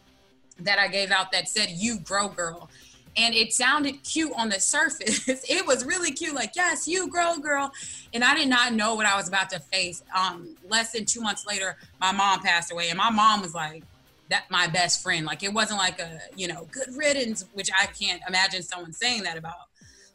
that 0.60 0.80
I 0.80 0.88
gave 0.88 1.12
out 1.12 1.32
that 1.32 1.48
said 1.48 1.70
"You 1.70 2.00
Grow 2.00 2.28
Girl," 2.28 2.70
and 3.16 3.34
it 3.34 3.54
sounded 3.54 4.04
cute 4.04 4.34
on 4.38 4.50
the 4.50 4.60
surface. 4.60 5.28
it 5.28 5.66
was 5.66 5.86
really 5.86 6.12
cute, 6.12 6.36
like 6.36 6.52
"Yes, 6.56 6.88
you 6.88 7.10
grow, 7.10 7.38
girl," 7.38 7.72
and 8.14 8.24
I 8.24 8.36
did 8.36 8.50
not 8.50 8.74
know 8.74 8.96
what 8.96 9.06
I 9.06 9.16
was 9.16 9.28
about 9.28 9.50
to 9.52 9.60
face. 9.60 10.04
Um, 10.16 10.56
less 10.70 10.92
than 10.92 11.06
two 11.06 11.22
months 11.22 11.46
later, 11.46 11.78
my 12.02 12.12
mom 12.12 12.42
passed 12.42 12.72
away, 12.72 12.90
and 12.90 12.98
my 12.98 13.10
mom 13.10 13.42
was 13.42 13.54
like 13.56 13.84
that 14.30 14.46
my 14.50 14.68
best 14.68 15.02
friend. 15.02 15.26
Like 15.26 15.44
it 15.44 15.54
wasn't 15.54 15.80
like 15.80 16.00
a, 16.00 16.20
you 16.36 16.48
know, 16.48 16.68
good 16.72 16.90
riddance, 16.96 17.46
which 17.54 17.70
I 17.78 17.88
can't 17.88 18.22
imagine 18.28 18.64
someone 18.64 18.94
saying 18.94 19.24
that 19.24 19.38
about 19.38 19.56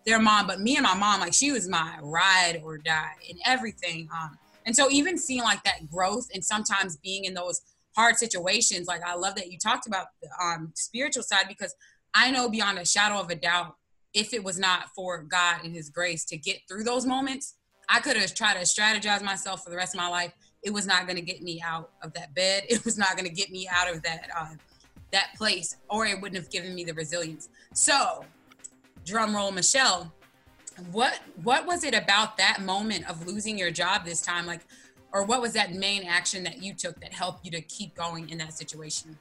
their 0.05 0.19
mom. 0.19 0.47
But 0.47 0.61
me 0.61 0.77
and 0.77 0.85
my 0.85 0.95
mom, 0.95 1.21
like 1.21 1.35
she 1.35 1.53
was 1.53 1.69
my 1.69 1.99
ride 2.03 2.61
or 2.65 2.79
die 2.79 3.13
in 3.29 3.37
everything. 3.47 4.09
Um, 4.19 4.39
and 4.67 4.75
so 4.75 4.91
even 4.91 5.17
seeing 5.19 5.43
like 5.43 5.63
that 5.65 5.91
growth 5.91 6.29
and 6.35 6.45
sometimes 6.45 6.97
being 6.97 7.25
in 7.25 7.35
those 7.35 7.61
hard 7.97 8.17
situations, 8.17 8.87
like 8.87 9.03
I 9.05 9.15
love 9.15 9.35
that 9.37 9.51
you 9.51 9.59
talked 9.59 9.87
about 9.87 10.07
the 10.23 10.29
um, 10.43 10.73
spiritual 10.75 11.23
side 11.23 11.47
because 11.49 11.75
I 12.15 12.31
know 12.31 12.49
beyond 12.49 12.79
a 12.79 12.85
shadow 12.85 13.21
of 13.21 13.31
a 13.31 13.35
doubt, 13.35 13.77
if 14.15 14.33
it 14.33 14.43
was 14.43 14.59
not 14.59 14.87
for 14.95 15.23
God 15.23 15.65
and 15.65 15.75
His 15.75 15.91
grace 15.91 16.25
to 16.27 16.37
get 16.37 16.61
through 16.69 16.85
those 16.85 17.07
moments, 17.07 17.55
I 17.89 18.01
could 18.01 18.17
have 18.17 18.35
tried 18.35 18.55
to 18.55 18.61
strategize 18.61 19.23
myself 19.23 19.65
for 19.65 19.71
the 19.71 19.77
rest 19.77 19.95
of 19.95 19.99
my 19.99 20.09
life 20.09 20.33
it 20.63 20.73
was 20.73 20.87
not 20.87 21.07
going 21.07 21.17
to 21.17 21.23
get 21.23 21.43
me 21.43 21.63
out 21.65 21.91
of 22.03 22.13
that 22.15 22.35
bed. 22.35 22.65
It 22.69 22.85
was 22.85 22.99
not 22.99 23.17
going 23.17 23.29
to 23.29 23.35
get 23.35 23.51
me 23.51 23.69
out 23.69 23.93
of 23.93 24.03
that 24.03 24.29
uh, 24.37 24.55
that 25.11 25.31
place, 25.37 25.77
or 25.89 26.07
it 26.07 26.21
wouldn't 26.21 26.41
have 26.41 26.51
given 26.51 26.75
me 26.75 26.85
the 26.85 26.93
resilience. 26.93 27.49
So, 27.73 28.25
drum 29.05 29.35
roll, 29.35 29.51
Michelle. 29.51 30.13
What 30.93 31.19
what 31.43 31.67
was 31.67 31.83
it 31.83 31.95
about 31.95 32.37
that 32.37 32.61
moment 32.61 33.09
of 33.09 33.27
losing 33.27 33.59
your 33.59 33.71
job 33.71 34.05
this 34.05 34.21
time, 34.21 34.47
like, 34.47 34.61
or 35.13 35.25
what 35.25 35.41
was 35.41 35.53
that 35.55 35.73
main 35.73 36.05
action 36.05 36.45
that 36.45 36.63
you 36.63 36.75
took 36.75 37.01
that 37.01 37.13
helped 37.13 37.45
you 37.45 37.51
to 37.53 37.61
keep 37.63 37.95
going 37.95 38.29
in 38.31 38.39
that 38.39 38.53
situation? 38.53 39.19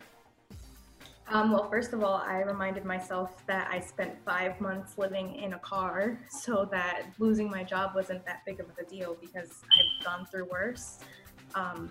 Um, 1.29 1.51
well, 1.51 1.69
first 1.69 1.91
of 1.91 2.03
all, 2.03 2.23
I 2.25 2.39
reminded 2.41 2.85
myself 2.85 3.45
that 3.47 3.69
I 3.69 3.81
spent 3.81 4.13
five 4.23 4.61
months 4.61 4.97
living 4.97 5.35
in 5.35 5.53
a 5.53 5.59
car, 5.59 6.17
so 6.29 6.67
that 6.71 7.07
losing 7.19 7.49
my 7.49 7.63
job 7.63 7.91
wasn't 7.95 8.25
that 8.25 8.43
big 8.45 8.61
of 8.61 8.67
a 8.79 8.89
deal 8.89 9.17
because 9.19 9.49
I've 9.63 10.05
gone 10.05 10.25
through 10.27 10.45
worse. 10.45 10.99
Um, 11.55 11.89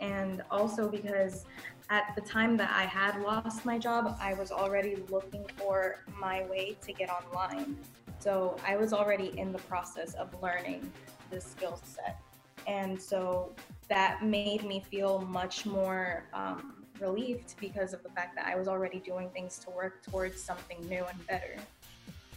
and 0.00 0.42
also 0.50 0.88
because 0.88 1.44
at 1.90 2.14
the 2.14 2.20
time 2.20 2.56
that 2.56 2.70
I 2.74 2.84
had 2.84 3.20
lost 3.20 3.64
my 3.64 3.78
job, 3.78 4.16
I 4.20 4.34
was 4.34 4.50
already 4.50 4.96
looking 5.08 5.44
for 5.56 6.00
my 6.18 6.44
way 6.46 6.76
to 6.82 6.92
get 6.92 7.10
online. 7.10 7.76
So 8.18 8.56
I 8.66 8.76
was 8.76 8.92
already 8.92 9.38
in 9.38 9.52
the 9.52 9.58
process 9.58 10.14
of 10.14 10.34
learning 10.42 10.90
the 11.30 11.40
skill 11.40 11.80
set. 11.84 12.18
And 12.66 13.00
so 13.00 13.52
that 13.88 14.24
made 14.24 14.64
me 14.64 14.82
feel 14.90 15.20
much 15.20 15.66
more 15.66 16.24
um, 16.32 16.84
relieved 17.00 17.54
because 17.60 17.92
of 17.92 18.02
the 18.02 18.08
fact 18.10 18.34
that 18.36 18.46
I 18.46 18.56
was 18.56 18.66
already 18.66 18.98
doing 18.98 19.28
things 19.30 19.58
to 19.58 19.70
work 19.70 20.02
towards 20.02 20.42
something 20.42 20.80
new 20.88 21.04
and 21.04 21.26
better. 21.26 21.56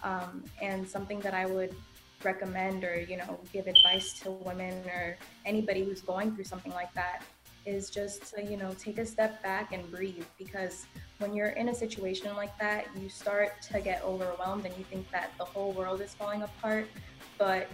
Um, 0.03 0.43
and 0.61 0.87
something 0.87 1.19
that 1.21 1.33
I 1.33 1.45
would 1.45 1.73
recommend 2.23 2.83
or 2.83 2.99
you 2.99 3.17
know 3.17 3.39
give 3.53 3.67
advice 3.67 4.19
to 4.19 4.31
women 4.31 4.73
or 4.87 5.17
anybody 5.45 5.83
who's 5.83 6.01
going 6.01 6.33
through 6.35 6.43
something 6.43 6.73
like 6.73 6.93
that 6.93 7.23
is 7.65 7.89
just 7.89 8.33
to 8.33 8.43
you 8.43 8.57
know 8.57 8.73
take 8.79 8.97
a 8.97 9.05
step 9.05 9.41
back 9.43 9.73
and 9.73 9.89
breathe. 9.91 10.25
Because 10.37 10.85
when 11.19 11.33
you're 11.33 11.49
in 11.49 11.69
a 11.69 11.75
situation 11.75 12.35
like 12.35 12.57
that 12.59 12.85
you 12.99 13.09
start 13.09 13.61
to 13.63 13.79
get 13.81 14.03
overwhelmed 14.03 14.65
and 14.65 14.75
you 14.77 14.83
think 14.85 15.09
that 15.11 15.31
the 15.37 15.45
whole 15.45 15.71
world 15.73 16.01
is 16.01 16.13
falling 16.13 16.43
apart. 16.43 16.87
But 17.37 17.69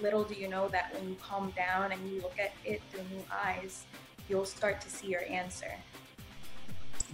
little 0.00 0.22
do 0.22 0.34
you 0.34 0.48
know 0.48 0.68
that 0.68 0.94
when 0.94 1.08
you 1.08 1.16
calm 1.16 1.52
down 1.56 1.92
and 1.92 2.10
you 2.10 2.20
look 2.20 2.38
at 2.38 2.52
it 2.64 2.80
through 2.90 3.02
new 3.10 3.24
eyes 3.32 3.84
you'll 4.28 4.44
start 4.44 4.80
to 4.80 4.88
see 4.88 5.08
your 5.08 5.24
answer. 5.28 5.72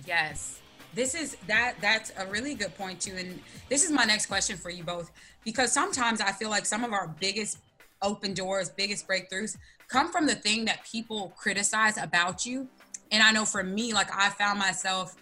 Yes 0.05 0.61
this 0.95 1.15
is 1.15 1.37
that 1.47 1.75
that's 1.81 2.13
a 2.19 2.27
really 2.27 2.55
good 2.55 2.75
point 2.77 3.01
too 3.01 3.15
and 3.17 3.41
this 3.69 3.85
is 3.85 3.91
my 3.91 4.05
next 4.05 4.27
question 4.27 4.57
for 4.57 4.71
you 4.71 4.83
both 4.83 5.11
because 5.45 5.73
sometimes 5.73 6.21
i 6.21 6.33
feel 6.33 6.51
like 6.51 6.67
some 6.67 6.85
of 6.85 6.93
our 6.93 7.15
biggest 7.21 7.59
open 8.03 8.35
doors 8.35 8.71
biggest 8.71 9.07
breakthroughs 9.07 9.57
come 9.89 10.11
from 10.11 10.27
the 10.27 10.35
thing 10.35 10.65
that 10.65 10.85
people 10.85 11.33
criticize 11.37 11.97
about 11.99 12.45
you 12.45 12.69
and 13.13 13.23
i 13.23 13.31
know 13.33 13.45
for 13.45 13.63
me 13.63 13.93
like 13.93 14.09
i 14.15 14.29
found 14.31 14.59
myself 14.59 15.17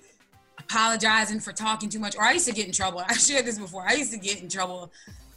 apologizing 0.58 1.40
for 1.40 1.52
talking 1.52 1.88
too 1.88 1.98
much 1.98 2.16
or 2.16 2.22
i 2.22 2.32
used 2.32 2.46
to 2.46 2.54
get 2.54 2.66
in 2.66 2.72
trouble 2.72 3.02
i 3.08 3.14
shared 3.14 3.44
this 3.44 3.58
before 3.58 3.86
i 3.86 3.94
used 3.94 4.12
to 4.12 4.18
get 4.18 4.40
in 4.42 4.48
trouble 4.48 4.90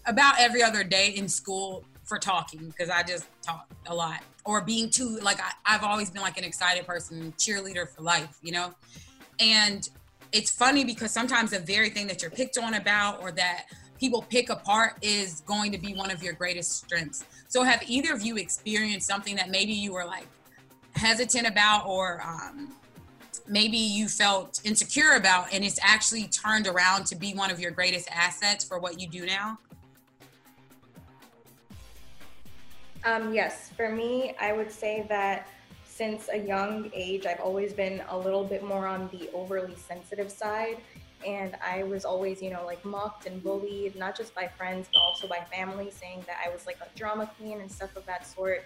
about 0.06 0.36
every 0.40 0.64
other 0.64 0.84
day 0.84 1.10
in 1.10 1.28
school 1.28 1.84
for 2.04 2.18
talking 2.18 2.68
because 2.68 2.90
i 2.90 3.04
just 3.04 3.26
talk 3.42 3.68
a 3.88 3.94
lot 3.94 4.24
or 4.46 4.62
being 4.62 4.90
too 4.90 5.20
like 5.22 5.40
I, 5.42 5.52
i've 5.66 5.84
always 5.84 6.10
been 6.10 6.22
like 6.22 6.38
an 6.38 6.44
excited 6.44 6.88
person 6.88 7.34
cheerleader 7.38 7.88
for 7.90 8.02
life 8.02 8.38
you 8.42 8.52
know? 8.52 8.74
And 9.40 9.88
it's 10.32 10.52
funny 10.52 10.84
because 10.84 11.12
sometimes 11.12 11.52
the 11.52 11.60
very 11.60 11.90
thing 11.90 12.08
that 12.08 12.22
you're 12.22 12.32
picked 12.32 12.58
on 12.58 12.76
about 12.76 13.22
or 13.22 13.32
that 13.32 13.66
people 14.00 14.22
pick 14.30 14.50
apart 14.50 14.94
is 15.02 15.42
going 15.42 15.72
to 15.72 15.78
be 15.78 15.94
one 15.94 16.12
of 16.12 16.22
your 16.22 16.34
greatest 16.34 16.72
strengths. 16.72 17.26
So, 17.48 17.64
have 17.64 17.82
either 17.88 18.14
of 18.14 18.22
you 18.22 18.38
experienced 18.38 19.08
something 19.08 19.36
that 19.36 19.50
maybe 19.50 19.74
you 19.74 19.94
were 19.94 20.06
like 20.06 20.28
hesitant 20.96 21.48
about 21.48 21.86
or 21.86 22.22
um, 22.22 22.74
maybe 23.48 23.78
you 23.78 24.08
felt 24.08 24.60
insecure 24.64 25.14
about 25.14 25.54
and 25.54 25.64
it's 25.64 25.80
actually 25.82 26.28
turned 26.28 26.68
around 26.68 27.06
to 27.08 27.16
be 27.16 27.34
one 27.34 27.52
of 27.52 27.60
your 27.60 27.72
greatest 27.72 28.10
assets 28.12 28.64
for 28.64 28.80
what 28.80 29.00
you 29.00 29.08
do 29.08 29.26
now? 29.26 29.58
Um, 33.06 33.34
yes, 33.34 33.70
for 33.78 33.90
me, 33.90 34.36
I 34.40 34.52
would 34.52 34.72
say 34.72 35.06
that 35.08 35.48
since 35.98 36.30
a 36.32 36.38
young 36.38 36.92
age, 36.94 37.26
I've 37.26 37.40
always 37.40 37.74
been 37.74 38.04
a 38.10 38.18
little 38.18 38.44
bit 38.44 38.64
more 38.64 38.86
on 38.86 39.10
the 39.12 39.32
overly 39.34 39.76
sensitive 39.76 40.32
side. 40.32 40.78
And 41.26 41.58
I 41.66 41.82
was 41.84 42.06
always, 42.06 42.40
you 42.40 42.52
know, 42.52 42.64
like 42.64 42.86
mocked 42.86 43.26
and 43.26 43.42
bullied, 43.42 43.96
not 43.96 44.16
just 44.16 44.36
by 44.36 44.48
friends, 44.48 44.88
but 44.94 45.00
also 45.00 45.28
by 45.28 45.40
family, 45.52 45.90
saying 45.90 46.24
that 46.28 46.38
I 46.46 46.50
was 46.50 46.68
like 46.68 46.78
a 46.82 46.96
drama 46.96 47.32
queen 47.40 47.62
and 47.62 47.72
stuff 47.72 47.96
of 47.96 48.06
that 48.06 48.28
sort. 48.28 48.64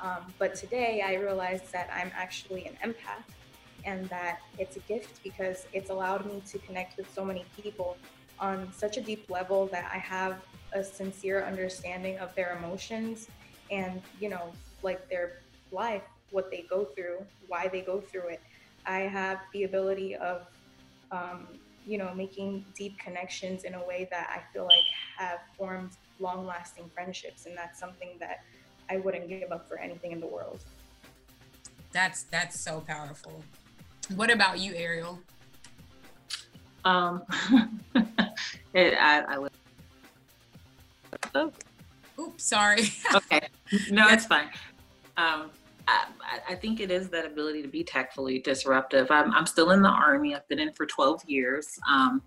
Um, 0.00 0.32
but 0.38 0.54
today 0.54 1.02
I 1.06 1.16
realized 1.16 1.70
that 1.72 1.90
I'm 1.94 2.10
actually 2.14 2.64
an 2.64 2.78
empath 2.82 3.28
and 3.84 4.08
that 4.08 4.38
it's 4.58 4.76
a 4.76 4.80
gift 4.80 5.22
because 5.22 5.66
it's 5.74 5.90
allowed 5.90 6.24
me 6.24 6.42
to 6.46 6.58
connect 6.60 6.96
with 6.96 7.12
so 7.14 7.22
many 7.22 7.44
people 7.54 7.98
on 8.38 8.72
such 8.72 8.96
a 8.96 9.02
deep 9.02 9.28
level 9.28 9.66
that 9.66 9.90
I 9.92 9.98
have 9.98 10.40
a 10.72 10.82
sincere 10.82 11.44
understanding 11.44 12.18
of 12.18 12.34
their 12.34 12.56
emotions 12.56 13.28
and, 13.70 14.00
you 14.18 14.30
know, 14.30 14.52
like 14.82 15.06
their 15.10 15.40
life 15.70 16.04
what 16.30 16.50
they 16.50 16.64
go 16.68 16.84
through, 16.84 17.24
why 17.48 17.68
they 17.68 17.80
go 17.80 18.00
through 18.00 18.28
it. 18.28 18.40
I 18.86 19.00
have 19.00 19.40
the 19.52 19.64
ability 19.64 20.16
of, 20.16 20.46
um, 21.10 21.48
you 21.86 21.98
know, 21.98 22.12
making 22.14 22.64
deep 22.74 22.98
connections 22.98 23.64
in 23.64 23.74
a 23.74 23.86
way 23.86 24.08
that 24.10 24.30
I 24.30 24.52
feel 24.52 24.64
like 24.64 24.84
have 25.18 25.40
formed 25.56 25.90
long 26.18 26.46
lasting 26.46 26.90
friendships. 26.94 27.46
And 27.46 27.56
that's 27.56 27.78
something 27.78 28.10
that 28.20 28.44
I 28.88 28.98
wouldn't 28.98 29.28
give 29.28 29.52
up 29.52 29.68
for 29.68 29.78
anything 29.78 30.12
in 30.12 30.20
the 30.20 30.26
world. 30.26 30.60
That's, 31.92 32.24
that's 32.24 32.58
so 32.58 32.80
powerful. 32.86 33.42
What 34.14 34.30
about 34.30 34.58
you, 34.58 34.74
Ariel? 34.74 35.18
Um, 36.84 37.22
it, 38.74 38.94
I, 38.98 39.20
I 39.28 39.38
would. 39.38 39.50
Oh. 41.34 41.52
Oops, 42.18 42.44
sorry. 42.44 42.90
okay. 43.14 43.40
No, 43.90 44.08
it's 44.08 44.26
fine. 44.26 44.48
Um, 45.16 45.50
I, 46.48 46.54
think 46.54 46.80
it 46.80 46.90
is 46.90 47.08
that 47.10 47.26
ability 47.26 47.62
to 47.62 47.68
be 47.68 47.84
tactfully 47.84 48.38
disruptive. 48.40 49.10
I'm, 49.10 49.32
I'm 49.32 49.46
still 49.46 49.70
in 49.70 49.82
the 49.82 49.88
army. 49.88 50.34
I've 50.34 50.46
been 50.48 50.58
in 50.58 50.72
for 50.72 50.86
12 50.86 51.24
years. 51.26 51.78
Um, 51.88 52.22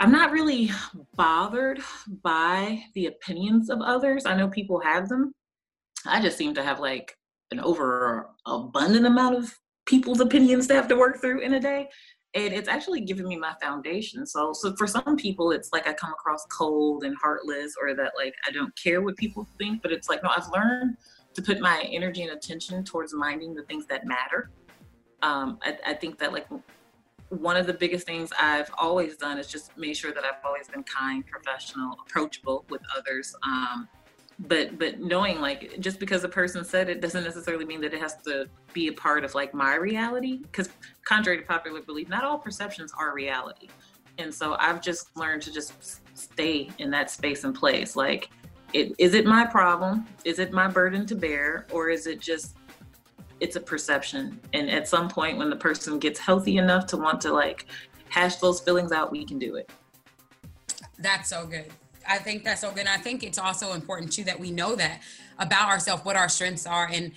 I'm 0.00 0.10
not 0.10 0.32
really 0.32 0.70
bothered 1.16 1.80
by 2.22 2.82
the 2.94 3.06
opinions 3.06 3.68
of 3.68 3.80
others. 3.82 4.24
I 4.24 4.34
know 4.34 4.48
people 4.48 4.80
have 4.80 5.08
them. 5.08 5.32
I 6.06 6.22
just 6.22 6.38
seem 6.38 6.54
to 6.54 6.62
have 6.62 6.80
like 6.80 7.16
an 7.50 7.60
over 7.60 8.28
abundant 8.46 9.06
amount 9.06 9.36
of 9.36 9.54
people's 9.86 10.20
opinions 10.20 10.66
to 10.68 10.74
have 10.74 10.88
to 10.88 10.96
work 10.96 11.20
through 11.20 11.40
in 11.40 11.54
a 11.54 11.60
day. 11.60 11.88
And 12.34 12.54
it's 12.54 12.68
actually 12.68 13.00
given 13.00 13.26
me 13.26 13.36
my 13.36 13.54
foundation. 13.60 14.24
So, 14.24 14.52
so 14.52 14.74
for 14.76 14.86
some 14.86 15.16
people, 15.16 15.50
it's 15.50 15.70
like 15.72 15.88
I 15.88 15.92
come 15.92 16.12
across 16.12 16.46
cold 16.46 17.02
and 17.02 17.16
heartless, 17.20 17.74
or 17.80 17.94
that 17.96 18.12
like 18.16 18.34
I 18.46 18.52
don't 18.52 18.72
care 18.80 19.02
what 19.02 19.16
people 19.16 19.48
think. 19.58 19.82
But 19.82 19.90
it's 19.90 20.08
like 20.08 20.22
no, 20.22 20.30
I've 20.34 20.48
learned 20.54 20.96
to 21.34 21.42
put 21.42 21.60
my 21.60 21.80
energy 21.90 22.22
and 22.22 22.32
attention 22.32 22.84
towards 22.84 23.14
minding 23.14 23.54
the 23.54 23.62
things 23.62 23.86
that 23.86 24.06
matter. 24.06 24.50
Um, 25.22 25.58
I, 25.62 25.78
I 25.86 25.94
think 25.94 26.18
that 26.18 26.32
like 26.32 26.46
one 27.28 27.56
of 27.56 27.66
the 27.66 27.74
biggest 27.74 28.06
things 28.06 28.32
I've 28.38 28.70
always 28.76 29.16
done 29.16 29.38
is 29.38 29.46
just 29.46 29.76
make 29.76 29.94
sure 29.96 30.12
that 30.12 30.24
I've 30.24 30.44
always 30.44 30.68
been 30.68 30.82
kind, 30.82 31.24
professional, 31.26 31.96
approachable 32.04 32.64
with 32.68 32.82
others. 32.96 33.34
Um, 33.44 33.88
but 34.48 34.78
but 34.78 35.00
knowing 35.00 35.40
like 35.40 35.78
just 35.80 36.00
because 36.00 36.24
a 36.24 36.28
person 36.28 36.64
said 36.64 36.88
it 36.88 37.02
doesn't 37.02 37.24
necessarily 37.24 37.66
mean 37.66 37.80
that 37.82 37.92
it 37.92 38.00
has 38.00 38.16
to 38.22 38.48
be 38.72 38.88
a 38.88 38.92
part 38.92 39.22
of 39.22 39.34
like 39.34 39.54
my 39.54 39.74
reality. 39.76 40.38
Because 40.38 40.70
contrary 41.04 41.38
to 41.38 41.44
popular 41.44 41.82
belief, 41.82 42.08
not 42.08 42.24
all 42.24 42.38
perceptions 42.38 42.92
are 42.98 43.14
reality. 43.14 43.68
And 44.18 44.34
so 44.34 44.56
I've 44.58 44.82
just 44.82 45.16
learned 45.16 45.42
to 45.42 45.52
just 45.52 46.00
stay 46.16 46.70
in 46.78 46.90
that 46.90 47.10
space 47.10 47.44
and 47.44 47.54
place. 47.54 47.96
Like, 47.96 48.30
it, 48.72 48.94
is 48.98 49.14
it 49.14 49.26
my 49.26 49.44
problem? 49.44 50.06
Is 50.24 50.38
it 50.38 50.52
my 50.52 50.68
burden 50.68 51.06
to 51.06 51.14
bear? 51.14 51.66
Or 51.72 51.90
is 51.90 52.06
it 52.06 52.20
just 52.20 52.56
it's 53.40 53.56
a 53.56 53.60
perception. 53.60 54.38
And 54.52 54.70
at 54.70 54.86
some 54.86 55.08
point, 55.08 55.38
when 55.38 55.50
the 55.50 55.56
person 55.56 55.98
gets 55.98 56.20
healthy 56.20 56.58
enough 56.58 56.86
to 56.88 56.96
want 56.96 57.20
to 57.22 57.32
like 57.32 57.66
hash 58.08 58.36
those 58.36 58.60
feelings 58.60 58.92
out, 58.92 59.10
we 59.10 59.24
can 59.24 59.38
do 59.38 59.56
it. 59.56 59.70
That's 60.98 61.28
so 61.28 61.46
good. 61.46 61.66
I 62.06 62.18
think 62.18 62.44
that's 62.44 62.60
so 62.60 62.70
good. 62.70 62.80
And 62.80 62.88
I 62.88 62.98
think 62.98 63.22
it's 63.22 63.38
also 63.38 63.72
important 63.72 64.12
too 64.12 64.24
that 64.24 64.38
we 64.38 64.50
know 64.50 64.76
that 64.76 65.02
about 65.38 65.68
ourselves, 65.68 66.04
what 66.04 66.16
our 66.16 66.28
strengths 66.28 66.66
are, 66.66 66.88
and 66.92 67.12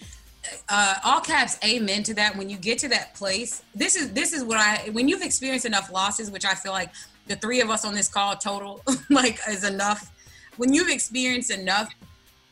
uh, 0.69 0.95
all 1.03 1.21
caps, 1.21 1.57
amen 1.63 2.03
to 2.03 2.13
that. 2.15 2.35
When 2.35 2.49
you 2.49 2.57
get 2.57 2.77
to 2.79 2.89
that 2.89 3.13
place, 3.15 3.63
this 3.73 3.95
is 3.95 4.11
this 4.11 4.33
is 4.33 4.43
what 4.43 4.57
I. 4.57 4.89
When 4.91 5.07
you've 5.07 5.21
experienced 5.21 5.65
enough 5.65 5.91
losses, 5.91 6.31
which 6.31 6.45
I 6.45 6.53
feel 6.53 6.73
like 6.73 6.89
the 7.27 7.35
three 7.37 7.61
of 7.61 7.69
us 7.69 7.85
on 7.85 7.93
this 7.93 8.07
call 8.09 8.35
total 8.35 8.81
like 9.09 9.39
is 9.49 9.63
enough. 9.63 10.11
When 10.57 10.73
you've 10.73 10.89
experienced 10.89 11.51
enough 11.51 11.93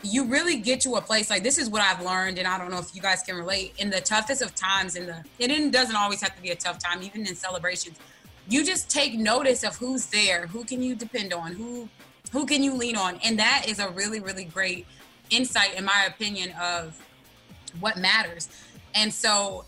you 0.03 0.25
really 0.25 0.57
get 0.57 0.81
to 0.81 0.95
a 0.95 1.01
place 1.01 1.29
like 1.29 1.43
this 1.43 1.57
is 1.57 1.69
what 1.69 1.81
I've 1.81 2.03
learned, 2.03 2.37
and 2.39 2.47
I 2.47 2.57
don't 2.57 2.71
know 2.71 2.79
if 2.79 2.95
you 2.95 3.01
guys 3.01 3.21
can 3.21 3.35
relate. 3.35 3.73
In 3.77 3.89
the 3.89 4.01
toughest 4.01 4.41
of 4.41 4.55
times, 4.55 4.95
in 4.95 5.05
the 5.05 5.23
it 5.39 5.71
doesn't 5.71 5.95
always 5.95 6.21
have 6.21 6.35
to 6.35 6.41
be 6.41 6.49
a 6.49 6.55
tough 6.55 6.79
time, 6.79 7.03
even 7.03 7.25
in 7.25 7.35
celebrations. 7.35 7.99
You 8.47 8.65
just 8.65 8.89
take 8.89 9.13
notice 9.13 9.63
of 9.63 9.75
who's 9.77 10.07
there, 10.07 10.47
who 10.47 10.63
can 10.63 10.81
you 10.81 10.95
depend 10.95 11.33
on, 11.33 11.53
who 11.53 11.89
who 12.31 12.45
can 12.45 12.63
you 12.63 12.73
lean 12.73 12.95
on, 12.95 13.19
and 13.23 13.37
that 13.39 13.65
is 13.67 13.79
a 13.79 13.89
really 13.89 14.19
really 14.19 14.45
great 14.45 14.87
insight, 15.29 15.75
in 15.75 15.85
my 15.85 16.05
opinion, 16.07 16.51
of 16.59 16.99
what 17.79 17.97
matters. 17.97 18.49
And 18.95 19.13
so, 19.13 19.65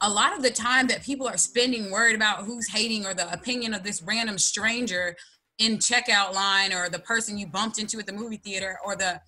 a 0.00 0.10
lot 0.10 0.34
of 0.36 0.42
the 0.42 0.50
time 0.50 0.86
that 0.88 1.02
people 1.02 1.28
are 1.28 1.36
spending 1.36 1.90
worried 1.90 2.16
about 2.16 2.44
who's 2.44 2.68
hating 2.68 3.06
or 3.06 3.14
the 3.14 3.30
opinion 3.32 3.74
of 3.74 3.82
this 3.82 4.02
random 4.02 4.38
stranger 4.38 5.16
in 5.58 5.78
checkout 5.78 6.34
line 6.34 6.72
or 6.72 6.88
the 6.88 6.98
person 6.98 7.38
you 7.38 7.46
bumped 7.46 7.78
into 7.78 7.98
at 7.98 8.06
the 8.06 8.12
movie 8.12 8.36
theater 8.36 8.78
or 8.84 8.96
the 8.96 9.20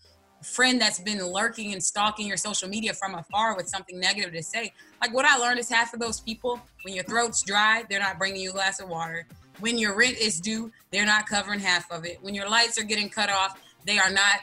friend 0.42 0.80
that's 0.80 0.98
been 1.00 1.24
lurking 1.24 1.72
and 1.72 1.82
stalking 1.82 2.26
your 2.26 2.36
social 2.36 2.68
media 2.68 2.92
from 2.92 3.14
afar 3.14 3.56
with 3.56 3.68
something 3.68 3.98
negative 3.98 4.32
to 4.32 4.42
say. 4.42 4.72
Like 5.00 5.14
what 5.14 5.24
I 5.24 5.36
learned 5.36 5.58
is 5.58 5.68
half 5.68 5.94
of 5.94 6.00
those 6.00 6.20
people, 6.20 6.60
when 6.82 6.94
your 6.94 7.04
throat's 7.04 7.42
dry, 7.42 7.84
they're 7.88 8.00
not 8.00 8.18
bringing 8.18 8.40
you 8.40 8.50
a 8.50 8.52
glass 8.52 8.80
of 8.80 8.88
water. 8.88 9.26
When 9.60 9.78
your 9.78 9.96
rent 9.96 10.18
is 10.18 10.40
due, 10.40 10.70
they're 10.90 11.06
not 11.06 11.26
covering 11.26 11.60
half 11.60 11.90
of 11.90 12.04
it. 12.04 12.18
When 12.20 12.34
your 12.34 12.48
lights 12.48 12.78
are 12.78 12.84
getting 12.84 13.08
cut 13.08 13.30
off, 13.30 13.58
they 13.84 13.98
are 13.98 14.10
not 14.10 14.40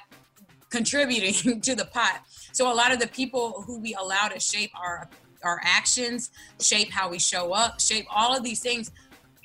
contributing 0.69 1.61
to 1.61 1.75
the 1.75 1.85
pot. 1.85 2.23
So 2.51 2.71
a 2.71 2.73
lot 2.73 2.91
of 2.91 2.99
the 2.99 3.07
people 3.07 3.63
who 3.65 3.79
we 3.79 3.93
allow 3.93 4.27
to 4.27 4.39
shape 4.39 4.71
our 4.79 5.09
our 5.43 5.59
actions, 5.61 6.31
shape 6.61 6.89
how 6.89 7.09
we 7.09 7.19
show 7.19 7.51
up, 7.51 7.81
shape 7.81 8.05
all 8.09 8.33
of 8.33 8.43
these 8.43 8.61
things, 8.61 8.91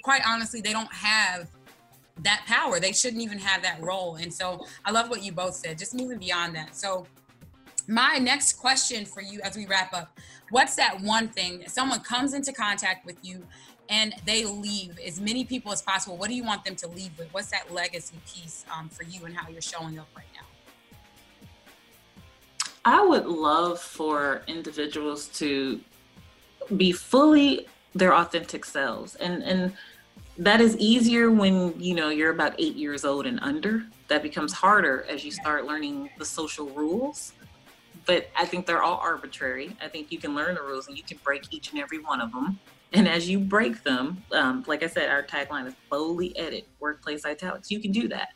quite 0.05 0.23
honestly, 0.25 0.61
they 0.61 0.73
don't 0.73 0.93
have 0.93 1.49
that 2.25 2.45
power. 2.47 2.81
They 2.81 2.93
shouldn't 2.93 3.23
even 3.23 3.39
have 3.39 3.63
that 3.63 3.81
role. 3.81 4.17
And 4.17 4.33
so 4.33 4.67
I 4.85 4.91
love 4.91 5.09
what 5.09 5.23
you 5.23 5.33
both 5.33 5.55
said, 5.55 5.79
just 5.79 5.95
moving 5.95 6.19
beyond 6.19 6.55
that. 6.57 6.77
So 6.77 7.07
my 7.87 8.19
next 8.19 8.55
question 8.55 9.05
for 9.05 9.23
you 9.23 9.41
as 9.43 9.57
we 9.57 9.67
wrap 9.67 9.93
up, 9.95 10.19
what's 10.51 10.77
that 10.77 11.01
one 11.01 11.29
thing 11.29 11.65
someone 11.67 12.01
comes 12.01 12.35
into 12.35 12.53
contact 12.53 13.05
with 13.07 13.17
you 13.23 13.43
and 13.89 14.15
they 14.27 14.45
leave 14.45 14.99
as 15.05 15.21
many 15.21 15.45
people 15.45 15.73
as 15.73 15.83
possible 15.83 16.17
what 16.17 16.29
do 16.29 16.35
you 16.35 16.45
want 16.45 16.65
them 16.65 16.75
to 16.75 16.87
leave 16.89 17.17
with 17.19 17.33
what's 17.33 17.51
that 17.51 17.73
legacy 17.73 18.17
piece 18.27 18.65
um, 18.75 18.89
for 18.89 19.05
you 19.05 19.25
and 19.25 19.37
how 19.37 19.49
you're 19.49 19.61
showing 19.61 19.99
up 19.99 20.09
right 20.17 20.27
now 20.35 21.09
i 22.85 23.05
would 23.05 23.27
love 23.27 23.81
for 23.81 24.43
individuals 24.47 25.29
to 25.29 25.81
be 26.77 26.93
fully 26.93 27.67
their 27.95 28.15
authentic 28.15 28.65
selves 28.65 29.15
and 29.17 29.43
and 29.43 29.73
that 30.39 30.61
is 30.61 30.77
easier 30.79 31.31
when 31.31 31.79
you 31.81 31.95
know 31.95 32.11
you're 32.11 32.31
about 32.31 32.55
eight 32.59 32.77
years 32.77 33.05
old 33.05 33.27
and 33.27 33.39
under. 33.43 33.85
That 34.07 34.23
becomes 34.23 34.53
harder 34.53 35.05
as 35.09 35.25
you 35.25 35.31
start 35.31 35.67
learning 35.67 36.11
the 36.19 36.25
social 36.25 36.69
rules. 36.71 37.33
But 38.07 38.31
i 38.37 38.47
think 38.47 38.65
they're 38.65 38.83
all 38.83 38.99
arbitrary. 39.03 39.77
I 39.83 39.89
think 39.89 40.11
you 40.11 40.19
can 40.19 40.35
learn 40.35 40.55
the 40.55 40.63
rules 40.63 40.89
and 40.89 40.97
you 40.97 41.03
can 41.03 41.19
break 41.23 41.53
each 41.53 41.73
and 41.73 41.81
every 41.81 41.99
one 41.99 42.21
of 42.21 42.33
them 42.33 42.59
and 42.95 43.07
as 43.07 43.29
you 43.29 43.39
break 43.39 43.83
them 43.83 44.23
um, 44.33 44.65
like 44.67 44.83
i 44.83 44.87
said 44.87 45.11
our 45.11 45.23
tagline 45.23 45.67
is 45.67 45.75
boldly 45.91 46.37
edit 46.39 46.67
workplace 46.81 47.25
italics. 47.27 47.71
You 47.71 47.81
can 47.81 47.93
do 47.93 48.09
that. 48.09 48.31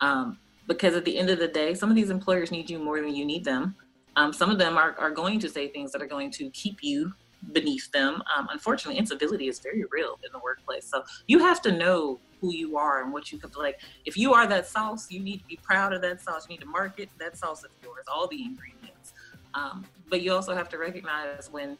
Um, 0.00 0.38
because 0.66 0.94
at 0.94 1.04
the 1.04 1.16
end 1.16 1.30
of 1.30 1.38
the 1.38 1.48
day 1.48 1.74
some 1.74 1.88
of 1.88 1.96
these 1.96 2.10
employers 2.10 2.50
need 2.50 2.68
you 2.68 2.78
more 2.78 3.00
than 3.00 3.14
you 3.14 3.24
need 3.24 3.44
them. 3.44 3.76
Um, 4.16 4.32
some 4.32 4.50
of 4.50 4.58
them 4.58 4.76
are, 4.76 4.94
are 4.98 5.10
going 5.10 5.40
to 5.40 5.48
say 5.48 5.68
things 5.68 5.90
that 5.92 6.02
are 6.02 6.06
going 6.06 6.30
to 6.32 6.50
keep 6.50 6.82
you 6.82 7.12
beneath 7.52 7.90
them. 7.92 8.22
Um, 8.36 8.48
unfortunately, 8.50 8.98
incivility 8.98 9.48
is 9.48 9.58
very 9.58 9.84
real 9.90 10.18
in 10.24 10.32
the 10.32 10.38
workplace. 10.38 10.86
So 10.86 11.02
you 11.26 11.38
have 11.38 11.60
to 11.62 11.72
know 11.72 12.20
who 12.40 12.52
you 12.52 12.76
are 12.76 13.02
and 13.02 13.12
what 13.12 13.32
you 13.32 13.38
can 13.38 13.50
like. 13.56 13.80
If 14.04 14.16
you 14.16 14.34
are 14.34 14.46
that 14.46 14.66
sauce, 14.66 15.10
you 15.10 15.20
need 15.20 15.38
to 15.38 15.46
be 15.46 15.58
proud 15.62 15.92
of 15.92 16.02
that 16.02 16.20
sauce. 16.20 16.46
You 16.48 16.54
need 16.54 16.60
to 16.60 16.66
market 16.66 17.08
that 17.18 17.36
sauce 17.36 17.64
of 17.64 17.70
yours, 17.82 18.04
all 18.12 18.26
the 18.28 18.42
ingredients. 18.42 19.12
Um, 19.54 19.84
but 20.10 20.20
you 20.20 20.32
also 20.32 20.54
have 20.54 20.68
to 20.70 20.78
recognize 20.78 21.48
when 21.50 21.78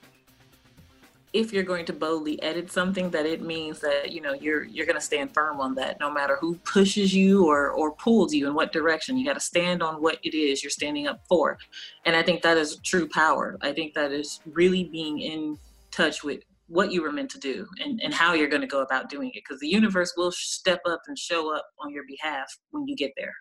if 1.34 1.52
you're 1.52 1.64
going 1.64 1.84
to 1.84 1.92
boldly 1.92 2.40
edit 2.42 2.70
something 2.70 3.10
that 3.10 3.26
it 3.26 3.42
means 3.42 3.80
that 3.80 4.12
you 4.12 4.20
know 4.20 4.32
you're 4.32 4.62
you're 4.64 4.86
going 4.86 4.96
to 4.96 5.04
stand 5.04 5.34
firm 5.34 5.60
on 5.60 5.74
that 5.74 5.98
no 5.98 6.10
matter 6.10 6.38
who 6.40 6.54
pushes 6.58 7.12
you 7.12 7.44
or 7.44 7.72
or 7.72 7.90
pulls 7.96 8.32
you 8.32 8.46
in 8.46 8.54
what 8.54 8.72
direction. 8.72 9.18
You 9.18 9.26
got 9.26 9.34
to 9.34 9.40
stand 9.40 9.82
on 9.82 10.00
what 10.00 10.18
it 10.22 10.34
is 10.34 10.62
you're 10.62 10.70
standing 10.70 11.08
up 11.08 11.20
for. 11.28 11.58
And 12.06 12.14
i 12.14 12.22
think 12.22 12.42
that 12.42 12.56
is 12.56 12.76
true 12.84 13.08
power. 13.08 13.58
I 13.60 13.72
think 13.72 13.94
that 13.94 14.12
is 14.12 14.40
really 14.46 14.84
being 14.84 15.18
in 15.20 15.58
touch 15.90 16.22
with 16.22 16.44
what 16.68 16.92
you 16.92 17.02
were 17.02 17.12
meant 17.12 17.30
to 17.30 17.38
do 17.38 17.66
and, 17.84 18.00
and 18.02 18.14
how 18.14 18.32
you're 18.32 18.48
going 18.48 18.62
to 18.62 18.66
go 18.66 18.82
about 18.82 19.10
doing 19.10 19.28
it 19.28 19.42
because 19.46 19.60
the 19.60 19.68
universe 19.68 20.14
will 20.16 20.32
step 20.32 20.80
up 20.86 21.02
and 21.08 21.18
show 21.18 21.54
up 21.54 21.66
on 21.78 21.92
your 21.92 22.04
behalf 22.06 22.46
when 22.70 22.86
you 22.88 22.96
get 22.96 23.12
there 23.16 23.34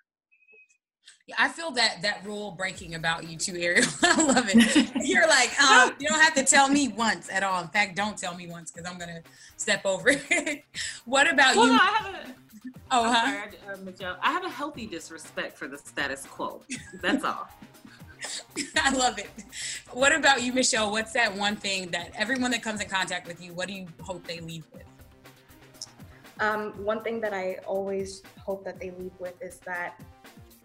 I 1.37 1.47
feel 1.47 1.71
that 1.71 2.01
that 2.01 2.25
rule 2.25 2.51
breaking 2.51 2.95
about 2.95 3.29
you 3.29 3.37
too, 3.37 3.55
Ariel. 3.55 3.87
I 4.03 4.21
love 4.21 4.45
it. 4.49 4.91
You're 5.05 5.27
like, 5.27 5.57
um, 5.63 5.93
you 5.97 6.09
don't 6.09 6.19
have 6.19 6.33
to 6.35 6.43
tell 6.43 6.67
me 6.67 6.89
once 6.89 7.29
at 7.31 7.43
all. 7.43 7.61
In 7.61 7.69
fact, 7.69 7.95
don't 7.95 8.17
tell 8.17 8.35
me 8.35 8.47
once 8.47 8.71
because 8.71 8.89
I'm 8.89 8.99
gonna 8.99 9.21
step 9.55 9.85
over 9.85 10.09
it. 10.09 10.65
what 11.05 11.31
about 11.31 11.55
well, 11.55 11.67
you? 11.67 11.71
No, 11.73 11.79
I 11.79 11.85
have 11.85 12.13
a, 12.13 12.35
oh, 12.91 13.11
huh? 13.11 13.25
sorry, 13.71 14.11
uh, 14.11 14.15
I 14.21 14.31
have 14.31 14.43
a 14.43 14.49
healthy 14.49 14.85
disrespect 14.85 15.57
for 15.57 15.69
the 15.69 15.77
status 15.77 16.25
quo. 16.25 16.61
That's 17.01 17.23
all. 17.23 17.47
I 18.75 18.91
love 18.91 19.17
it. 19.17 19.29
What 19.91 20.13
about 20.13 20.43
you, 20.43 20.51
Michelle? 20.51 20.91
What's 20.91 21.13
that 21.13 21.33
one 21.33 21.55
thing 21.55 21.89
that 21.91 22.11
everyone 22.15 22.51
that 22.51 22.61
comes 22.61 22.81
in 22.81 22.89
contact 22.89 23.27
with 23.27 23.41
you, 23.41 23.53
what 23.53 23.67
do 23.67 23.73
you 23.73 23.87
hope 24.01 24.25
they 24.27 24.39
leave 24.39 24.65
with? 24.73 24.83
Um, 26.39 26.71
one 26.83 27.01
thing 27.03 27.21
that 27.21 27.33
I 27.33 27.59
always 27.65 28.23
hope 28.39 28.65
that 28.65 28.79
they 28.79 28.91
leave 28.91 29.11
with 29.19 29.41
is 29.41 29.59
that 29.59 29.99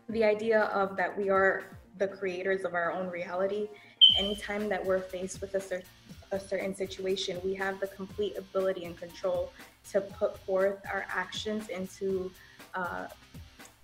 the 0.09 0.25
idea 0.25 0.62
of 0.64 0.97
that 0.97 1.16
we 1.16 1.31
are 1.31 1.64
the 1.99 2.09
creators 2.09 2.64
of 2.64 2.75
our 2.75 2.92
own 2.92 3.09
reality. 3.09 3.68
Anytime 4.16 4.68
that 4.68 4.85
we're 4.85 5.01
faced 5.01 5.40
with 5.40 5.55
a, 5.55 5.61
cer- 5.61 5.83
a 6.31 6.40
certain 6.40 6.75
situation 6.75 7.40
we 7.44 7.55
have 7.55 7.81
the 7.81 7.87
complete 7.88 8.37
ability 8.37 8.85
and 8.85 8.97
control 8.97 9.53
to 9.90 10.01
put 10.01 10.38
forth 10.38 10.79
our 10.92 11.07
actions 11.09 11.68
into 11.68 12.31
uh, 12.75 13.07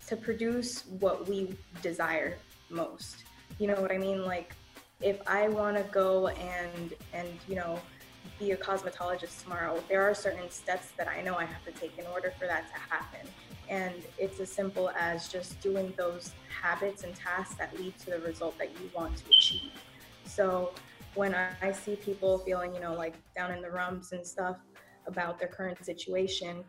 to 0.07 0.17
produce 0.17 0.85
what 1.01 1.27
we 1.27 1.57
desire 1.83 2.37
most. 2.69 3.25
You 3.59 3.69
know 3.69 3.81
what 3.81 3.93
i 3.93 3.99
mean? 3.99 4.25
Like 4.25 4.55
if 5.01 5.21
i 5.27 5.49
want 5.49 5.77
to 5.77 5.83
go 5.85 6.29
and 6.29 6.95
and 7.13 7.29
you 7.49 7.55
know 7.55 7.79
be 8.39 8.53
a 8.53 8.57
cosmetologist 8.57 9.43
tomorrow 9.43 9.83
there 9.89 10.03
are 10.03 10.15
certain 10.15 10.51
steps 10.51 10.89
that 10.97 11.09
i 11.09 11.21
know 11.21 11.35
i 11.37 11.45
have 11.45 11.65
to 11.65 11.73
take 11.73 11.97
in 11.99 12.07
order 12.07 12.33
for 12.39 12.47
that 12.47 12.67
to 12.69 12.79
happen 12.95 13.29
and 13.69 13.95
it's 14.19 14.41
as 14.41 14.51
simple 14.51 14.91
as 14.91 15.29
just 15.29 15.61
doing 15.61 15.93
those 15.97 16.33
habits 16.49 17.05
and 17.05 17.15
tasks 17.15 17.55
that 17.55 17.77
lead 17.79 17.99
to 18.01 18.11
the 18.11 18.19
result 18.21 18.57
that 18.59 18.71
you 18.81 18.91
want 18.95 19.17
to 19.17 19.25
achieve. 19.29 19.73
So 20.25 20.73
when 21.15 21.35
I, 21.35 21.73
see 21.73 21.97
people 21.97 22.39
feeling, 22.39 22.75
you 22.75 22.81
know, 22.81 22.95
like 22.95 23.15
down 23.35 23.53
in 23.53 23.63
the 23.63 23.71
rumps 23.71 24.13
and 24.13 24.27
stuff 24.27 24.57
about 25.07 25.39
their 25.39 25.49
current 25.49 25.85
situation, 25.85 26.65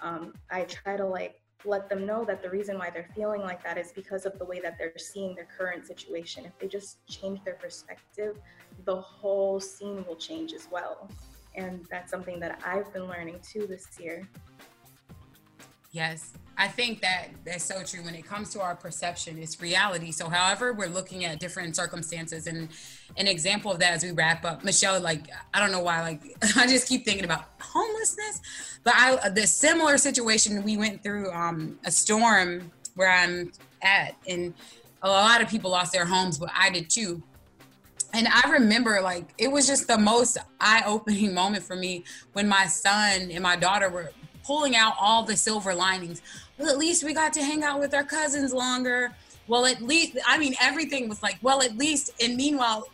um, 0.00 0.32
I 0.50 0.62
try 0.62 0.96
to 0.96 1.04
like 1.04 1.40
let 1.64 1.88
them 1.88 2.06
know 2.06 2.24
that 2.24 2.42
the 2.42 2.48
reason 2.48 2.78
why 2.78 2.90
they're 2.90 3.08
feeling 3.16 3.40
like 3.40 3.62
that 3.64 3.76
is 3.76 3.90
because 3.92 4.26
of 4.26 4.38
the 4.38 4.44
way 4.44 4.60
that 4.60 4.76
they're 4.78 4.92
seeing 4.96 5.34
their 5.34 5.48
current 5.58 5.86
situation. 5.86 6.44
If 6.44 6.56
they 6.58 6.68
just 6.68 7.04
change 7.08 7.42
their 7.44 7.54
perspective, 7.54 8.38
the 8.84 8.96
whole 8.96 9.58
scene 9.58 10.04
will 10.06 10.16
change 10.16 10.52
as 10.52 10.68
well. 10.70 11.10
And 11.56 11.84
that's 11.90 12.10
something 12.10 12.38
that 12.40 12.60
I've 12.64 12.92
been 12.92 13.08
learning 13.08 13.40
too 13.42 13.66
this 13.66 13.88
year. 13.98 14.28
Yes, 15.90 16.32
I 16.58 16.68
think 16.68 17.00
that 17.00 17.28
that's 17.46 17.64
so 17.64 17.82
true. 17.82 18.04
When 18.04 18.14
it 18.14 18.26
comes 18.26 18.50
to 18.50 18.60
our 18.60 18.74
perception, 18.74 19.38
it's 19.38 19.60
reality. 19.62 20.10
So, 20.12 20.28
however, 20.28 20.74
we're 20.74 20.88
looking 20.88 21.24
at 21.24 21.40
different 21.40 21.74
circumstances, 21.76 22.46
and 22.46 22.68
an 23.16 23.26
example 23.26 23.72
of 23.72 23.78
that 23.78 23.94
as 23.94 24.04
we 24.04 24.10
wrap 24.10 24.44
up, 24.44 24.64
Michelle, 24.64 25.00
like 25.00 25.30
I 25.54 25.60
don't 25.60 25.72
know 25.72 25.80
why, 25.80 26.02
like 26.02 26.22
I 26.56 26.66
just 26.66 26.88
keep 26.88 27.06
thinking 27.06 27.24
about 27.24 27.44
homelessness, 27.58 28.42
but 28.84 28.92
I 28.96 29.30
the 29.30 29.46
similar 29.46 29.96
situation 29.96 30.62
we 30.62 30.76
went 30.76 31.02
through 31.02 31.32
um, 31.32 31.78
a 31.86 31.90
storm 31.90 32.70
where 32.96 33.10
I'm 33.10 33.50
at, 33.80 34.14
and 34.28 34.52
a 35.02 35.08
lot 35.08 35.40
of 35.40 35.48
people 35.48 35.70
lost 35.70 35.92
their 35.92 36.04
homes, 36.04 36.36
but 36.36 36.50
I 36.54 36.68
did 36.68 36.90
too. 36.90 37.22
And 38.12 38.28
I 38.28 38.50
remember 38.50 39.00
like 39.00 39.32
it 39.38 39.50
was 39.50 39.66
just 39.66 39.86
the 39.86 39.96
most 39.96 40.36
eye-opening 40.60 41.32
moment 41.42 41.64
for 41.64 41.76
me 41.76 42.04
when 42.34 42.46
my 42.46 42.66
son 42.66 43.30
and 43.30 43.42
my 43.42 43.56
daughter 43.56 43.88
were 43.88 44.12
pulling 44.48 44.74
out 44.74 44.94
all 44.98 45.22
the 45.22 45.36
silver 45.36 45.74
linings. 45.74 46.22
Well, 46.56 46.70
at 46.70 46.78
least 46.78 47.04
we 47.04 47.12
got 47.12 47.34
to 47.34 47.42
hang 47.42 47.62
out 47.62 47.78
with 47.80 47.92
our 47.92 48.02
cousins 48.02 48.54
longer. 48.54 49.12
Well, 49.46 49.66
at 49.66 49.82
least 49.82 50.16
I 50.26 50.38
mean 50.38 50.54
everything 50.60 51.06
was 51.06 51.22
like, 51.22 51.38
well, 51.42 51.62
at 51.62 51.76
least 51.76 52.10
and 52.20 52.34
meanwhile, 52.34 52.88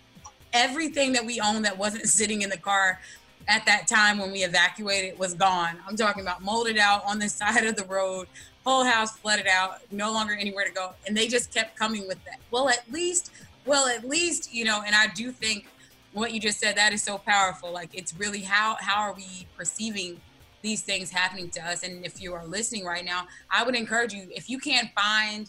everything 0.52 1.12
that 1.12 1.24
we 1.24 1.40
owned 1.40 1.64
that 1.64 1.78
wasn't 1.78 2.08
sitting 2.18 2.42
in 2.42 2.50
the 2.50 2.58
car 2.58 3.00
at 3.46 3.64
that 3.66 3.86
time 3.86 4.18
when 4.18 4.32
we 4.32 4.42
evacuated 4.42 5.16
was 5.16 5.34
gone. 5.34 5.76
I'm 5.86 5.96
talking 5.96 6.22
about 6.22 6.42
molded 6.42 6.76
out 6.76 7.04
on 7.06 7.20
the 7.20 7.28
side 7.40 7.64
of 7.64 7.76
the 7.76 7.84
road, 7.84 8.26
whole 8.66 8.84
house 8.84 9.16
flooded 9.16 9.46
out, 9.46 9.80
no 9.92 10.12
longer 10.12 10.34
anywhere 10.34 10.64
to 10.64 10.72
go. 10.72 10.90
And 11.06 11.16
they 11.16 11.28
just 11.28 11.54
kept 11.54 11.78
coming 11.78 12.08
with 12.08 12.22
that. 12.24 12.40
Well, 12.50 12.68
at 12.68 12.82
least, 12.90 13.30
well, 13.64 13.86
at 13.86 14.02
least, 14.02 14.52
you 14.52 14.64
know, 14.64 14.82
and 14.84 14.94
I 14.96 15.06
do 15.14 15.30
think 15.30 15.66
what 16.14 16.32
you 16.32 16.40
just 16.40 16.58
said, 16.58 16.76
that 16.76 16.92
is 16.92 17.02
so 17.02 17.18
powerful. 17.18 17.72
Like 17.72 17.90
it's 17.92 18.12
really 18.14 18.40
how 18.40 18.76
how 18.80 19.02
are 19.02 19.14
we 19.14 19.46
perceiving 19.56 20.20
these 20.64 20.82
things 20.82 21.10
happening 21.10 21.48
to 21.50 21.64
us? 21.64 21.84
And 21.84 22.04
if 22.04 22.20
you 22.20 22.34
are 22.34 22.44
listening 22.44 22.84
right 22.84 23.04
now, 23.04 23.28
I 23.50 23.62
would 23.62 23.76
encourage 23.76 24.12
you, 24.12 24.28
if 24.30 24.50
you 24.50 24.58
can't 24.58 24.90
find 24.96 25.48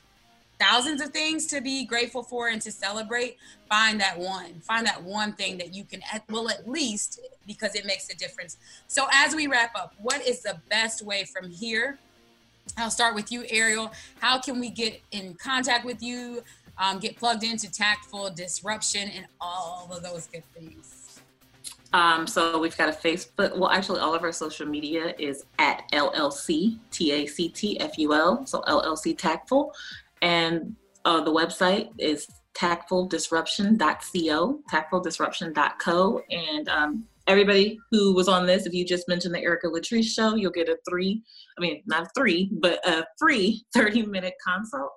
thousands 0.59 1.01
of 1.01 1.09
things 1.09 1.47
to 1.47 1.59
be 1.61 1.85
grateful 1.85 2.21
for 2.21 2.49
and 2.49 2.61
to 2.61 2.71
celebrate, 2.71 3.37
find 3.67 3.99
that 3.99 4.17
one. 4.19 4.59
Find 4.61 4.85
that 4.85 5.01
one 5.01 5.33
thing 5.33 5.57
that 5.57 5.73
you 5.73 5.83
can, 5.83 6.01
well, 6.29 6.49
at 6.49 6.69
least 6.69 7.19
because 7.47 7.73
it 7.75 7.85
makes 7.85 8.09
a 8.09 8.15
difference. 8.15 8.57
So, 8.87 9.07
as 9.11 9.35
we 9.35 9.47
wrap 9.47 9.75
up, 9.75 9.95
what 9.97 10.25
is 10.25 10.43
the 10.43 10.59
best 10.69 11.01
way 11.01 11.25
from 11.25 11.49
here 11.49 11.97
I'll 12.77 12.91
start 12.91 13.15
with 13.15 13.31
you, 13.31 13.45
Ariel. 13.49 13.91
How 14.19 14.39
can 14.39 14.59
we 14.59 14.69
get 14.69 15.01
in 15.11 15.35
contact 15.35 15.85
with 15.85 16.01
you, 16.01 16.43
um, 16.77 16.99
get 16.99 17.15
plugged 17.15 17.43
into 17.43 17.71
Tactful 17.71 18.31
Disruption, 18.31 19.09
and 19.09 19.25
all 19.39 19.89
of 19.91 20.03
those 20.03 20.27
good 20.27 20.43
things? 20.53 21.04
Um, 21.95 22.27
so 22.27 22.59
we've 22.59 22.75
got 22.75 22.89
a 22.89 22.91
Facebook. 22.91 23.57
Well, 23.57 23.69
actually, 23.69 24.01
all 24.01 24.13
of 24.13 24.21
our 24.21 24.33
social 24.33 24.67
media 24.67 25.15
is 25.17 25.45
at 25.59 25.89
LLC 25.93 26.77
T 26.91 27.13
A 27.13 27.25
C 27.25 27.47
T 27.47 27.79
F 27.79 27.97
U 27.97 28.13
L. 28.13 28.45
So 28.45 28.59
LLC 28.63 29.17
Tactful, 29.17 29.71
and 30.21 30.75
uh, 31.05 31.21
the 31.21 31.31
website 31.31 31.91
is 31.97 32.27
tactfuldisruption.co, 32.53 34.59
tactfuldisruption.co, 34.69 36.21
and 36.29 36.67
um, 36.67 37.05
everybody 37.27 37.79
who 37.91 38.13
was 38.13 38.27
on 38.27 38.45
this, 38.45 38.65
if 38.65 38.73
you 38.73 38.85
just 38.85 39.07
mentioned 39.07 39.33
the 39.33 39.39
Erica 39.39 39.67
Latrice 39.67 40.13
show, 40.13 40.35
you'll 40.35 40.51
get 40.51 40.67
a 40.67 40.77
three, 40.89 41.23
I 41.57 41.61
mean, 41.61 41.81
not 41.85 42.09
three, 42.13 42.51
but 42.59 42.85
a 42.85 43.05
free 43.17 43.63
30 43.73 44.07
minute 44.07 44.33
consult. 44.45 44.91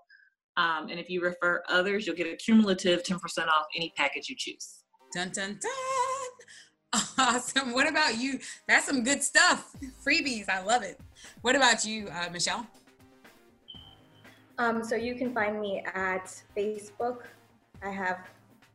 Um, 0.56 0.88
and 0.88 0.98
if 0.98 1.08
you 1.08 1.22
refer 1.22 1.62
others, 1.68 2.08
you'll 2.08 2.16
get 2.16 2.26
a 2.26 2.34
cumulative 2.34 3.04
10% 3.04 3.20
off 3.46 3.66
any 3.76 3.92
package 3.96 4.28
you 4.28 4.34
choose. 4.36 4.82
Dun, 5.14 5.30
dun, 5.30 5.60
dun. 5.62 5.70
Awesome. 7.18 7.72
What 7.72 7.88
about 7.88 8.18
you? 8.18 8.38
That's 8.68 8.86
some 8.86 9.02
good 9.02 9.22
stuff. 9.22 9.72
Freebies. 10.06 10.48
I 10.48 10.62
love 10.62 10.82
it. 10.82 11.00
What 11.42 11.56
about 11.56 11.84
you, 11.84 12.08
uh, 12.08 12.28
Michelle? 12.32 12.66
Um, 14.58 14.82
so 14.82 14.94
you 14.96 15.14
can 15.14 15.34
find 15.34 15.60
me 15.60 15.84
at 15.94 16.32
Facebook. 16.56 17.22
I 17.82 17.90
have 17.90 18.18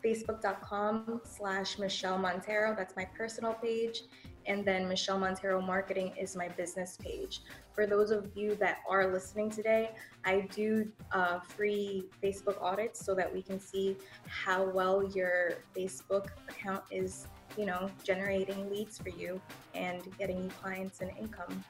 facebook.com 0.03 1.21
slash 1.23 1.77
Michelle 1.79 2.17
Montero. 2.17 2.75
That's 2.75 2.95
my 2.95 3.05
personal 3.17 3.53
page. 3.53 4.01
And 4.45 4.65
then 4.65 4.87
Michelle 4.89 5.19
Montero 5.19 5.61
Marketing 5.61 6.13
is 6.19 6.35
my 6.35 6.49
business 6.49 6.97
page. 7.01 7.41
For 7.73 7.87
those 7.87 8.11
of 8.11 8.29
you 8.35 8.55
that 8.55 8.79
are 8.87 9.11
listening 9.11 9.49
today, 9.49 9.91
I 10.25 10.41
do 10.53 10.91
uh, 11.11 11.39
free 11.39 12.05
Facebook 12.21 12.61
audits 12.61 13.03
so 13.03 13.15
that 13.15 13.33
we 13.33 13.41
can 13.41 13.59
see 13.59 13.97
how 14.27 14.63
well 14.69 15.03
your 15.03 15.53
Facebook 15.75 16.27
account 16.49 16.83
is, 16.91 17.27
you 17.57 17.65
know, 17.65 17.89
generating 18.03 18.69
leads 18.69 18.97
for 18.97 19.09
you 19.09 19.41
and 19.73 20.01
getting 20.17 20.43
you 20.43 20.49
clients 20.61 21.01
and 21.01 21.11
income. 21.19 21.63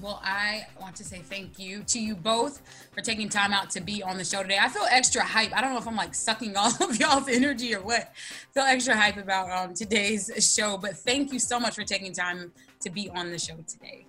Well, 0.00 0.20
I 0.24 0.66
want 0.80 0.96
to 0.96 1.04
say 1.04 1.18
thank 1.18 1.58
you 1.58 1.82
to 1.84 2.00
you 2.00 2.14
both 2.14 2.62
for 2.92 3.00
taking 3.00 3.28
time 3.28 3.52
out 3.52 3.70
to 3.70 3.80
be 3.80 4.02
on 4.02 4.18
the 4.18 4.24
show 4.24 4.42
today. 4.42 4.58
I 4.60 4.68
feel 4.68 4.86
extra 4.90 5.22
hype. 5.22 5.56
I 5.56 5.60
don't 5.60 5.72
know 5.72 5.78
if 5.78 5.86
I'm 5.86 5.96
like 5.96 6.14
sucking 6.14 6.56
all 6.58 6.72
of 6.80 6.98
y'all's 6.98 7.28
energy 7.28 7.74
or 7.74 7.80
what. 7.80 8.12
I 8.12 8.52
feel 8.52 8.64
extra 8.64 8.96
hype 8.96 9.16
about 9.16 9.50
um, 9.50 9.74
today's 9.74 10.30
show, 10.54 10.76
but 10.76 10.96
thank 10.96 11.32
you 11.32 11.38
so 11.38 11.60
much 11.60 11.74
for 11.74 11.84
taking 11.84 12.12
time 12.12 12.52
to 12.80 12.90
be 12.90 13.08
on 13.10 13.30
the 13.30 13.38
show 13.38 13.56
today. 13.66 14.06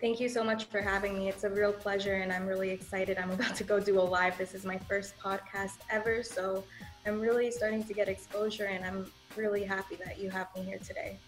Thank 0.00 0.20
you 0.20 0.28
so 0.28 0.44
much 0.44 0.64
for 0.64 0.80
having 0.80 1.18
me. 1.18 1.28
It's 1.28 1.44
a 1.44 1.50
real 1.50 1.72
pleasure, 1.72 2.14
and 2.16 2.32
I'm 2.32 2.46
really 2.46 2.70
excited. 2.70 3.16
I'm 3.16 3.30
about 3.30 3.56
to 3.56 3.64
go 3.64 3.80
do 3.80 3.98
a 3.98 4.02
live. 4.02 4.36
This 4.36 4.54
is 4.54 4.64
my 4.64 4.76
first 4.76 5.18
podcast 5.18 5.78
ever, 5.90 6.22
so 6.22 6.64
I'm 7.06 7.20
really 7.20 7.50
starting 7.50 7.82
to 7.84 7.94
get 7.94 8.08
exposure, 8.08 8.66
and 8.66 8.84
I'm 8.84 9.06
really 9.36 9.64
happy 9.64 9.96
that 10.04 10.18
you 10.18 10.30
have 10.30 10.48
me 10.54 10.62
here 10.62 10.78
today. 10.78 11.18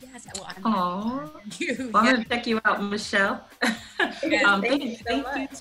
Yes. 0.00 0.26
Well, 0.34 0.46
I'm 0.48 0.62
Aww. 0.62 1.60
You. 1.60 1.90
Well, 1.92 2.02
I'm 2.04 2.12
gonna 2.12 2.24
check 2.24 2.46
you 2.46 2.60
out, 2.64 2.82
Michelle. 2.82 3.46
Yes, 3.62 4.44
um, 4.44 4.60
thank, 4.60 4.62
thank, 4.62 4.84
you 4.84 4.96
so 4.96 5.02
thank 5.04 5.24
much. 5.24 5.50
You, 5.52 5.58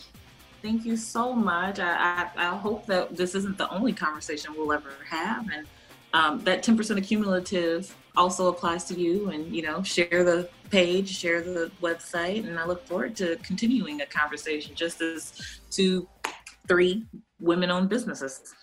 thank 0.62 0.86
you 0.86 0.98
so 0.98 1.34
much. 1.34 1.80
I, 1.80 2.30
I, 2.36 2.50
I, 2.50 2.58
hope 2.58 2.86
that 2.88 3.16
this 3.16 3.36
isn't 3.36 3.58
the 3.58 3.70
only 3.70 3.94
conversation 3.94 4.54
we'll 4.58 4.74
ever 4.74 4.92
have, 5.10 5.50
and 5.54 5.68
um, 6.14 6.40
that 6.44 6.64
10% 6.64 6.98
accumulative 6.98 7.96
also 8.16 8.48
applies 8.48 8.84
to 8.86 9.00
you. 9.00 9.30
And 9.30 9.56
you 9.56 9.62
know, 9.62 9.82
share 9.84 10.24
the 10.24 10.50
page, 10.70 11.10
share 11.10 11.42
the 11.42 11.72
website, 11.82 12.48
and 12.48 12.60
I 12.60 12.66
look 12.66 12.86
forward 12.86 13.16
to 13.18 13.38
continuing 13.38 14.02
a 14.02 14.06
conversation 14.06 14.76
just 14.76 15.02
as 15.02 15.60
two, 15.72 16.08
three 16.68 17.06
women-owned 17.40 17.90
businesses. 17.90 18.54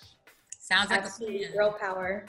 Sounds 0.59 0.91
like 0.91 1.03
Absolutely. 1.03 1.45
a 1.45 1.53
real 1.57 1.73
power. 1.73 2.27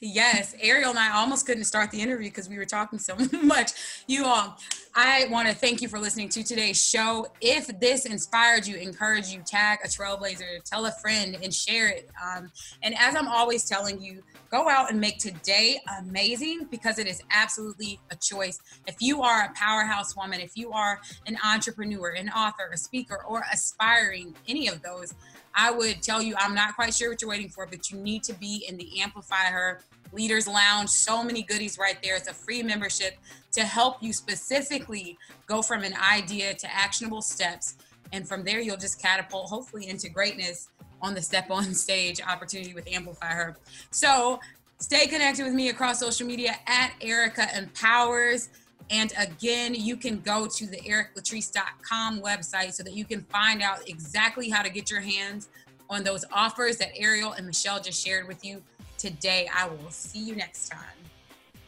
Yes, 0.00 0.54
Ariel 0.60 0.90
and 0.90 0.98
I 0.98 1.16
almost 1.16 1.46
couldn't 1.46 1.64
start 1.64 1.90
the 1.90 2.00
interview 2.00 2.28
because 2.28 2.48
we 2.48 2.56
were 2.56 2.64
talking 2.64 2.98
so 2.98 3.16
much. 3.42 3.72
You 4.06 4.24
all, 4.24 4.56
I 4.94 5.26
want 5.30 5.48
to 5.48 5.54
thank 5.54 5.82
you 5.82 5.88
for 5.88 5.98
listening 5.98 6.28
to 6.30 6.42
today's 6.42 6.80
show. 6.82 7.26
If 7.40 7.66
this 7.80 8.06
inspired 8.06 8.66
you, 8.66 8.76
encouraged 8.76 9.32
you, 9.32 9.42
tag 9.44 9.80
a 9.84 9.88
trailblazer, 9.88 10.62
tell 10.64 10.86
a 10.86 10.92
friend, 10.92 11.36
and 11.42 11.52
share 11.52 11.88
it. 11.88 12.08
Um, 12.24 12.50
and 12.82 12.94
as 12.98 13.14
I'm 13.16 13.28
always 13.28 13.64
telling 13.64 14.00
you, 14.00 14.22
go 14.50 14.68
out 14.68 14.90
and 14.90 15.00
make 15.00 15.18
today 15.18 15.80
amazing 15.98 16.68
because 16.70 16.98
it 16.98 17.06
is 17.06 17.22
absolutely 17.30 18.00
a 18.10 18.16
choice. 18.16 18.60
If 18.86 18.96
you 19.00 19.22
are 19.22 19.44
a 19.44 19.52
powerhouse 19.54 20.16
woman, 20.16 20.40
if 20.40 20.56
you 20.56 20.72
are 20.72 21.00
an 21.26 21.36
entrepreneur, 21.44 22.10
an 22.10 22.28
author, 22.30 22.70
a 22.72 22.76
speaker, 22.76 23.24
or 23.26 23.44
aspiring 23.52 24.34
any 24.46 24.68
of 24.68 24.82
those, 24.82 25.14
I 25.58 25.72
would 25.72 26.02
tell 26.02 26.22
you 26.22 26.36
I'm 26.38 26.54
not 26.54 26.76
quite 26.76 26.94
sure 26.94 27.10
what 27.10 27.20
you're 27.20 27.28
waiting 27.28 27.48
for, 27.48 27.66
but 27.66 27.90
you 27.90 27.98
need 27.98 28.22
to 28.24 28.32
be 28.32 28.64
in 28.68 28.76
the 28.76 29.00
Amplify 29.00 29.46
Her 29.46 29.80
Leaders 30.12 30.46
Lounge. 30.46 30.88
So 30.88 31.24
many 31.24 31.42
goodies 31.42 31.78
right 31.78 31.98
there. 32.00 32.14
It's 32.14 32.28
a 32.28 32.32
free 32.32 32.62
membership 32.62 33.18
to 33.52 33.62
help 33.62 34.00
you 34.00 34.12
specifically 34.12 35.18
go 35.46 35.60
from 35.60 35.82
an 35.82 35.94
idea 35.94 36.54
to 36.54 36.72
actionable 36.72 37.22
steps. 37.22 37.74
And 38.12 38.26
from 38.26 38.44
there, 38.44 38.60
you'll 38.60 38.76
just 38.76 39.02
catapult, 39.02 39.48
hopefully, 39.48 39.88
into 39.88 40.08
greatness 40.08 40.68
on 41.02 41.12
the 41.12 41.20
Step 41.20 41.50
On 41.50 41.64
Stage 41.74 42.20
opportunity 42.22 42.72
with 42.72 42.86
Amplify 42.86 43.32
Her. 43.32 43.56
So 43.90 44.38
stay 44.78 45.08
connected 45.08 45.42
with 45.42 45.54
me 45.54 45.70
across 45.70 45.98
social 45.98 46.26
media 46.26 46.54
at 46.68 46.92
Erica 47.00 47.48
Empowers. 47.56 48.48
And 48.90 49.12
again, 49.18 49.74
you 49.74 49.96
can 49.96 50.20
go 50.20 50.46
to 50.46 50.66
the 50.66 50.78
ericalatrice.com 50.78 52.20
website 52.20 52.72
so 52.72 52.82
that 52.82 52.94
you 52.94 53.04
can 53.04 53.22
find 53.22 53.62
out 53.62 53.88
exactly 53.88 54.48
how 54.48 54.62
to 54.62 54.70
get 54.70 54.90
your 54.90 55.00
hands 55.00 55.48
on 55.90 56.04
those 56.04 56.24
offers 56.32 56.76
that 56.78 56.90
Ariel 56.96 57.32
and 57.32 57.46
Michelle 57.46 57.80
just 57.80 58.04
shared 58.04 58.26
with 58.26 58.44
you 58.44 58.62
today. 58.96 59.48
I 59.54 59.68
will 59.68 59.90
see 59.90 60.20
you 60.20 60.36
next 60.36 60.68
time. 60.68 60.80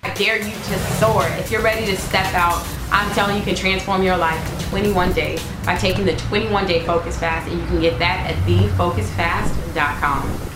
I 0.02 0.14
dare 0.14 0.38
you 0.38 0.50
to 0.50 0.78
soar. 0.98 1.26
If 1.38 1.50
you're 1.50 1.62
ready 1.62 1.84
to 1.84 1.96
step 1.96 2.32
out, 2.32 2.66
I'm 2.90 3.12
telling 3.14 3.34
you, 3.34 3.40
you 3.40 3.46
can 3.46 3.54
transform 3.54 4.02
your 4.02 4.16
life 4.16 4.52
in 4.52 4.68
21 4.70 5.12
days 5.12 5.44
by 5.64 5.76
taking 5.76 6.06
the 6.06 6.16
21 6.16 6.66
day 6.66 6.84
Focus 6.86 7.18
Fast, 7.18 7.50
and 7.50 7.60
you 7.60 7.66
can 7.66 7.80
get 7.80 7.98
that 7.98 8.30
at 8.30 8.36
thefocusfast.com. 8.46 10.49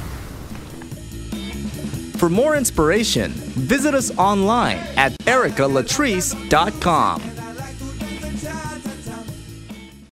For 2.24 2.30
more 2.30 2.56
inspiration, 2.56 3.32
visit 3.32 3.92
us 3.92 4.10
online 4.16 4.78
at 4.96 5.12
ericalatrice.com. 5.26 7.33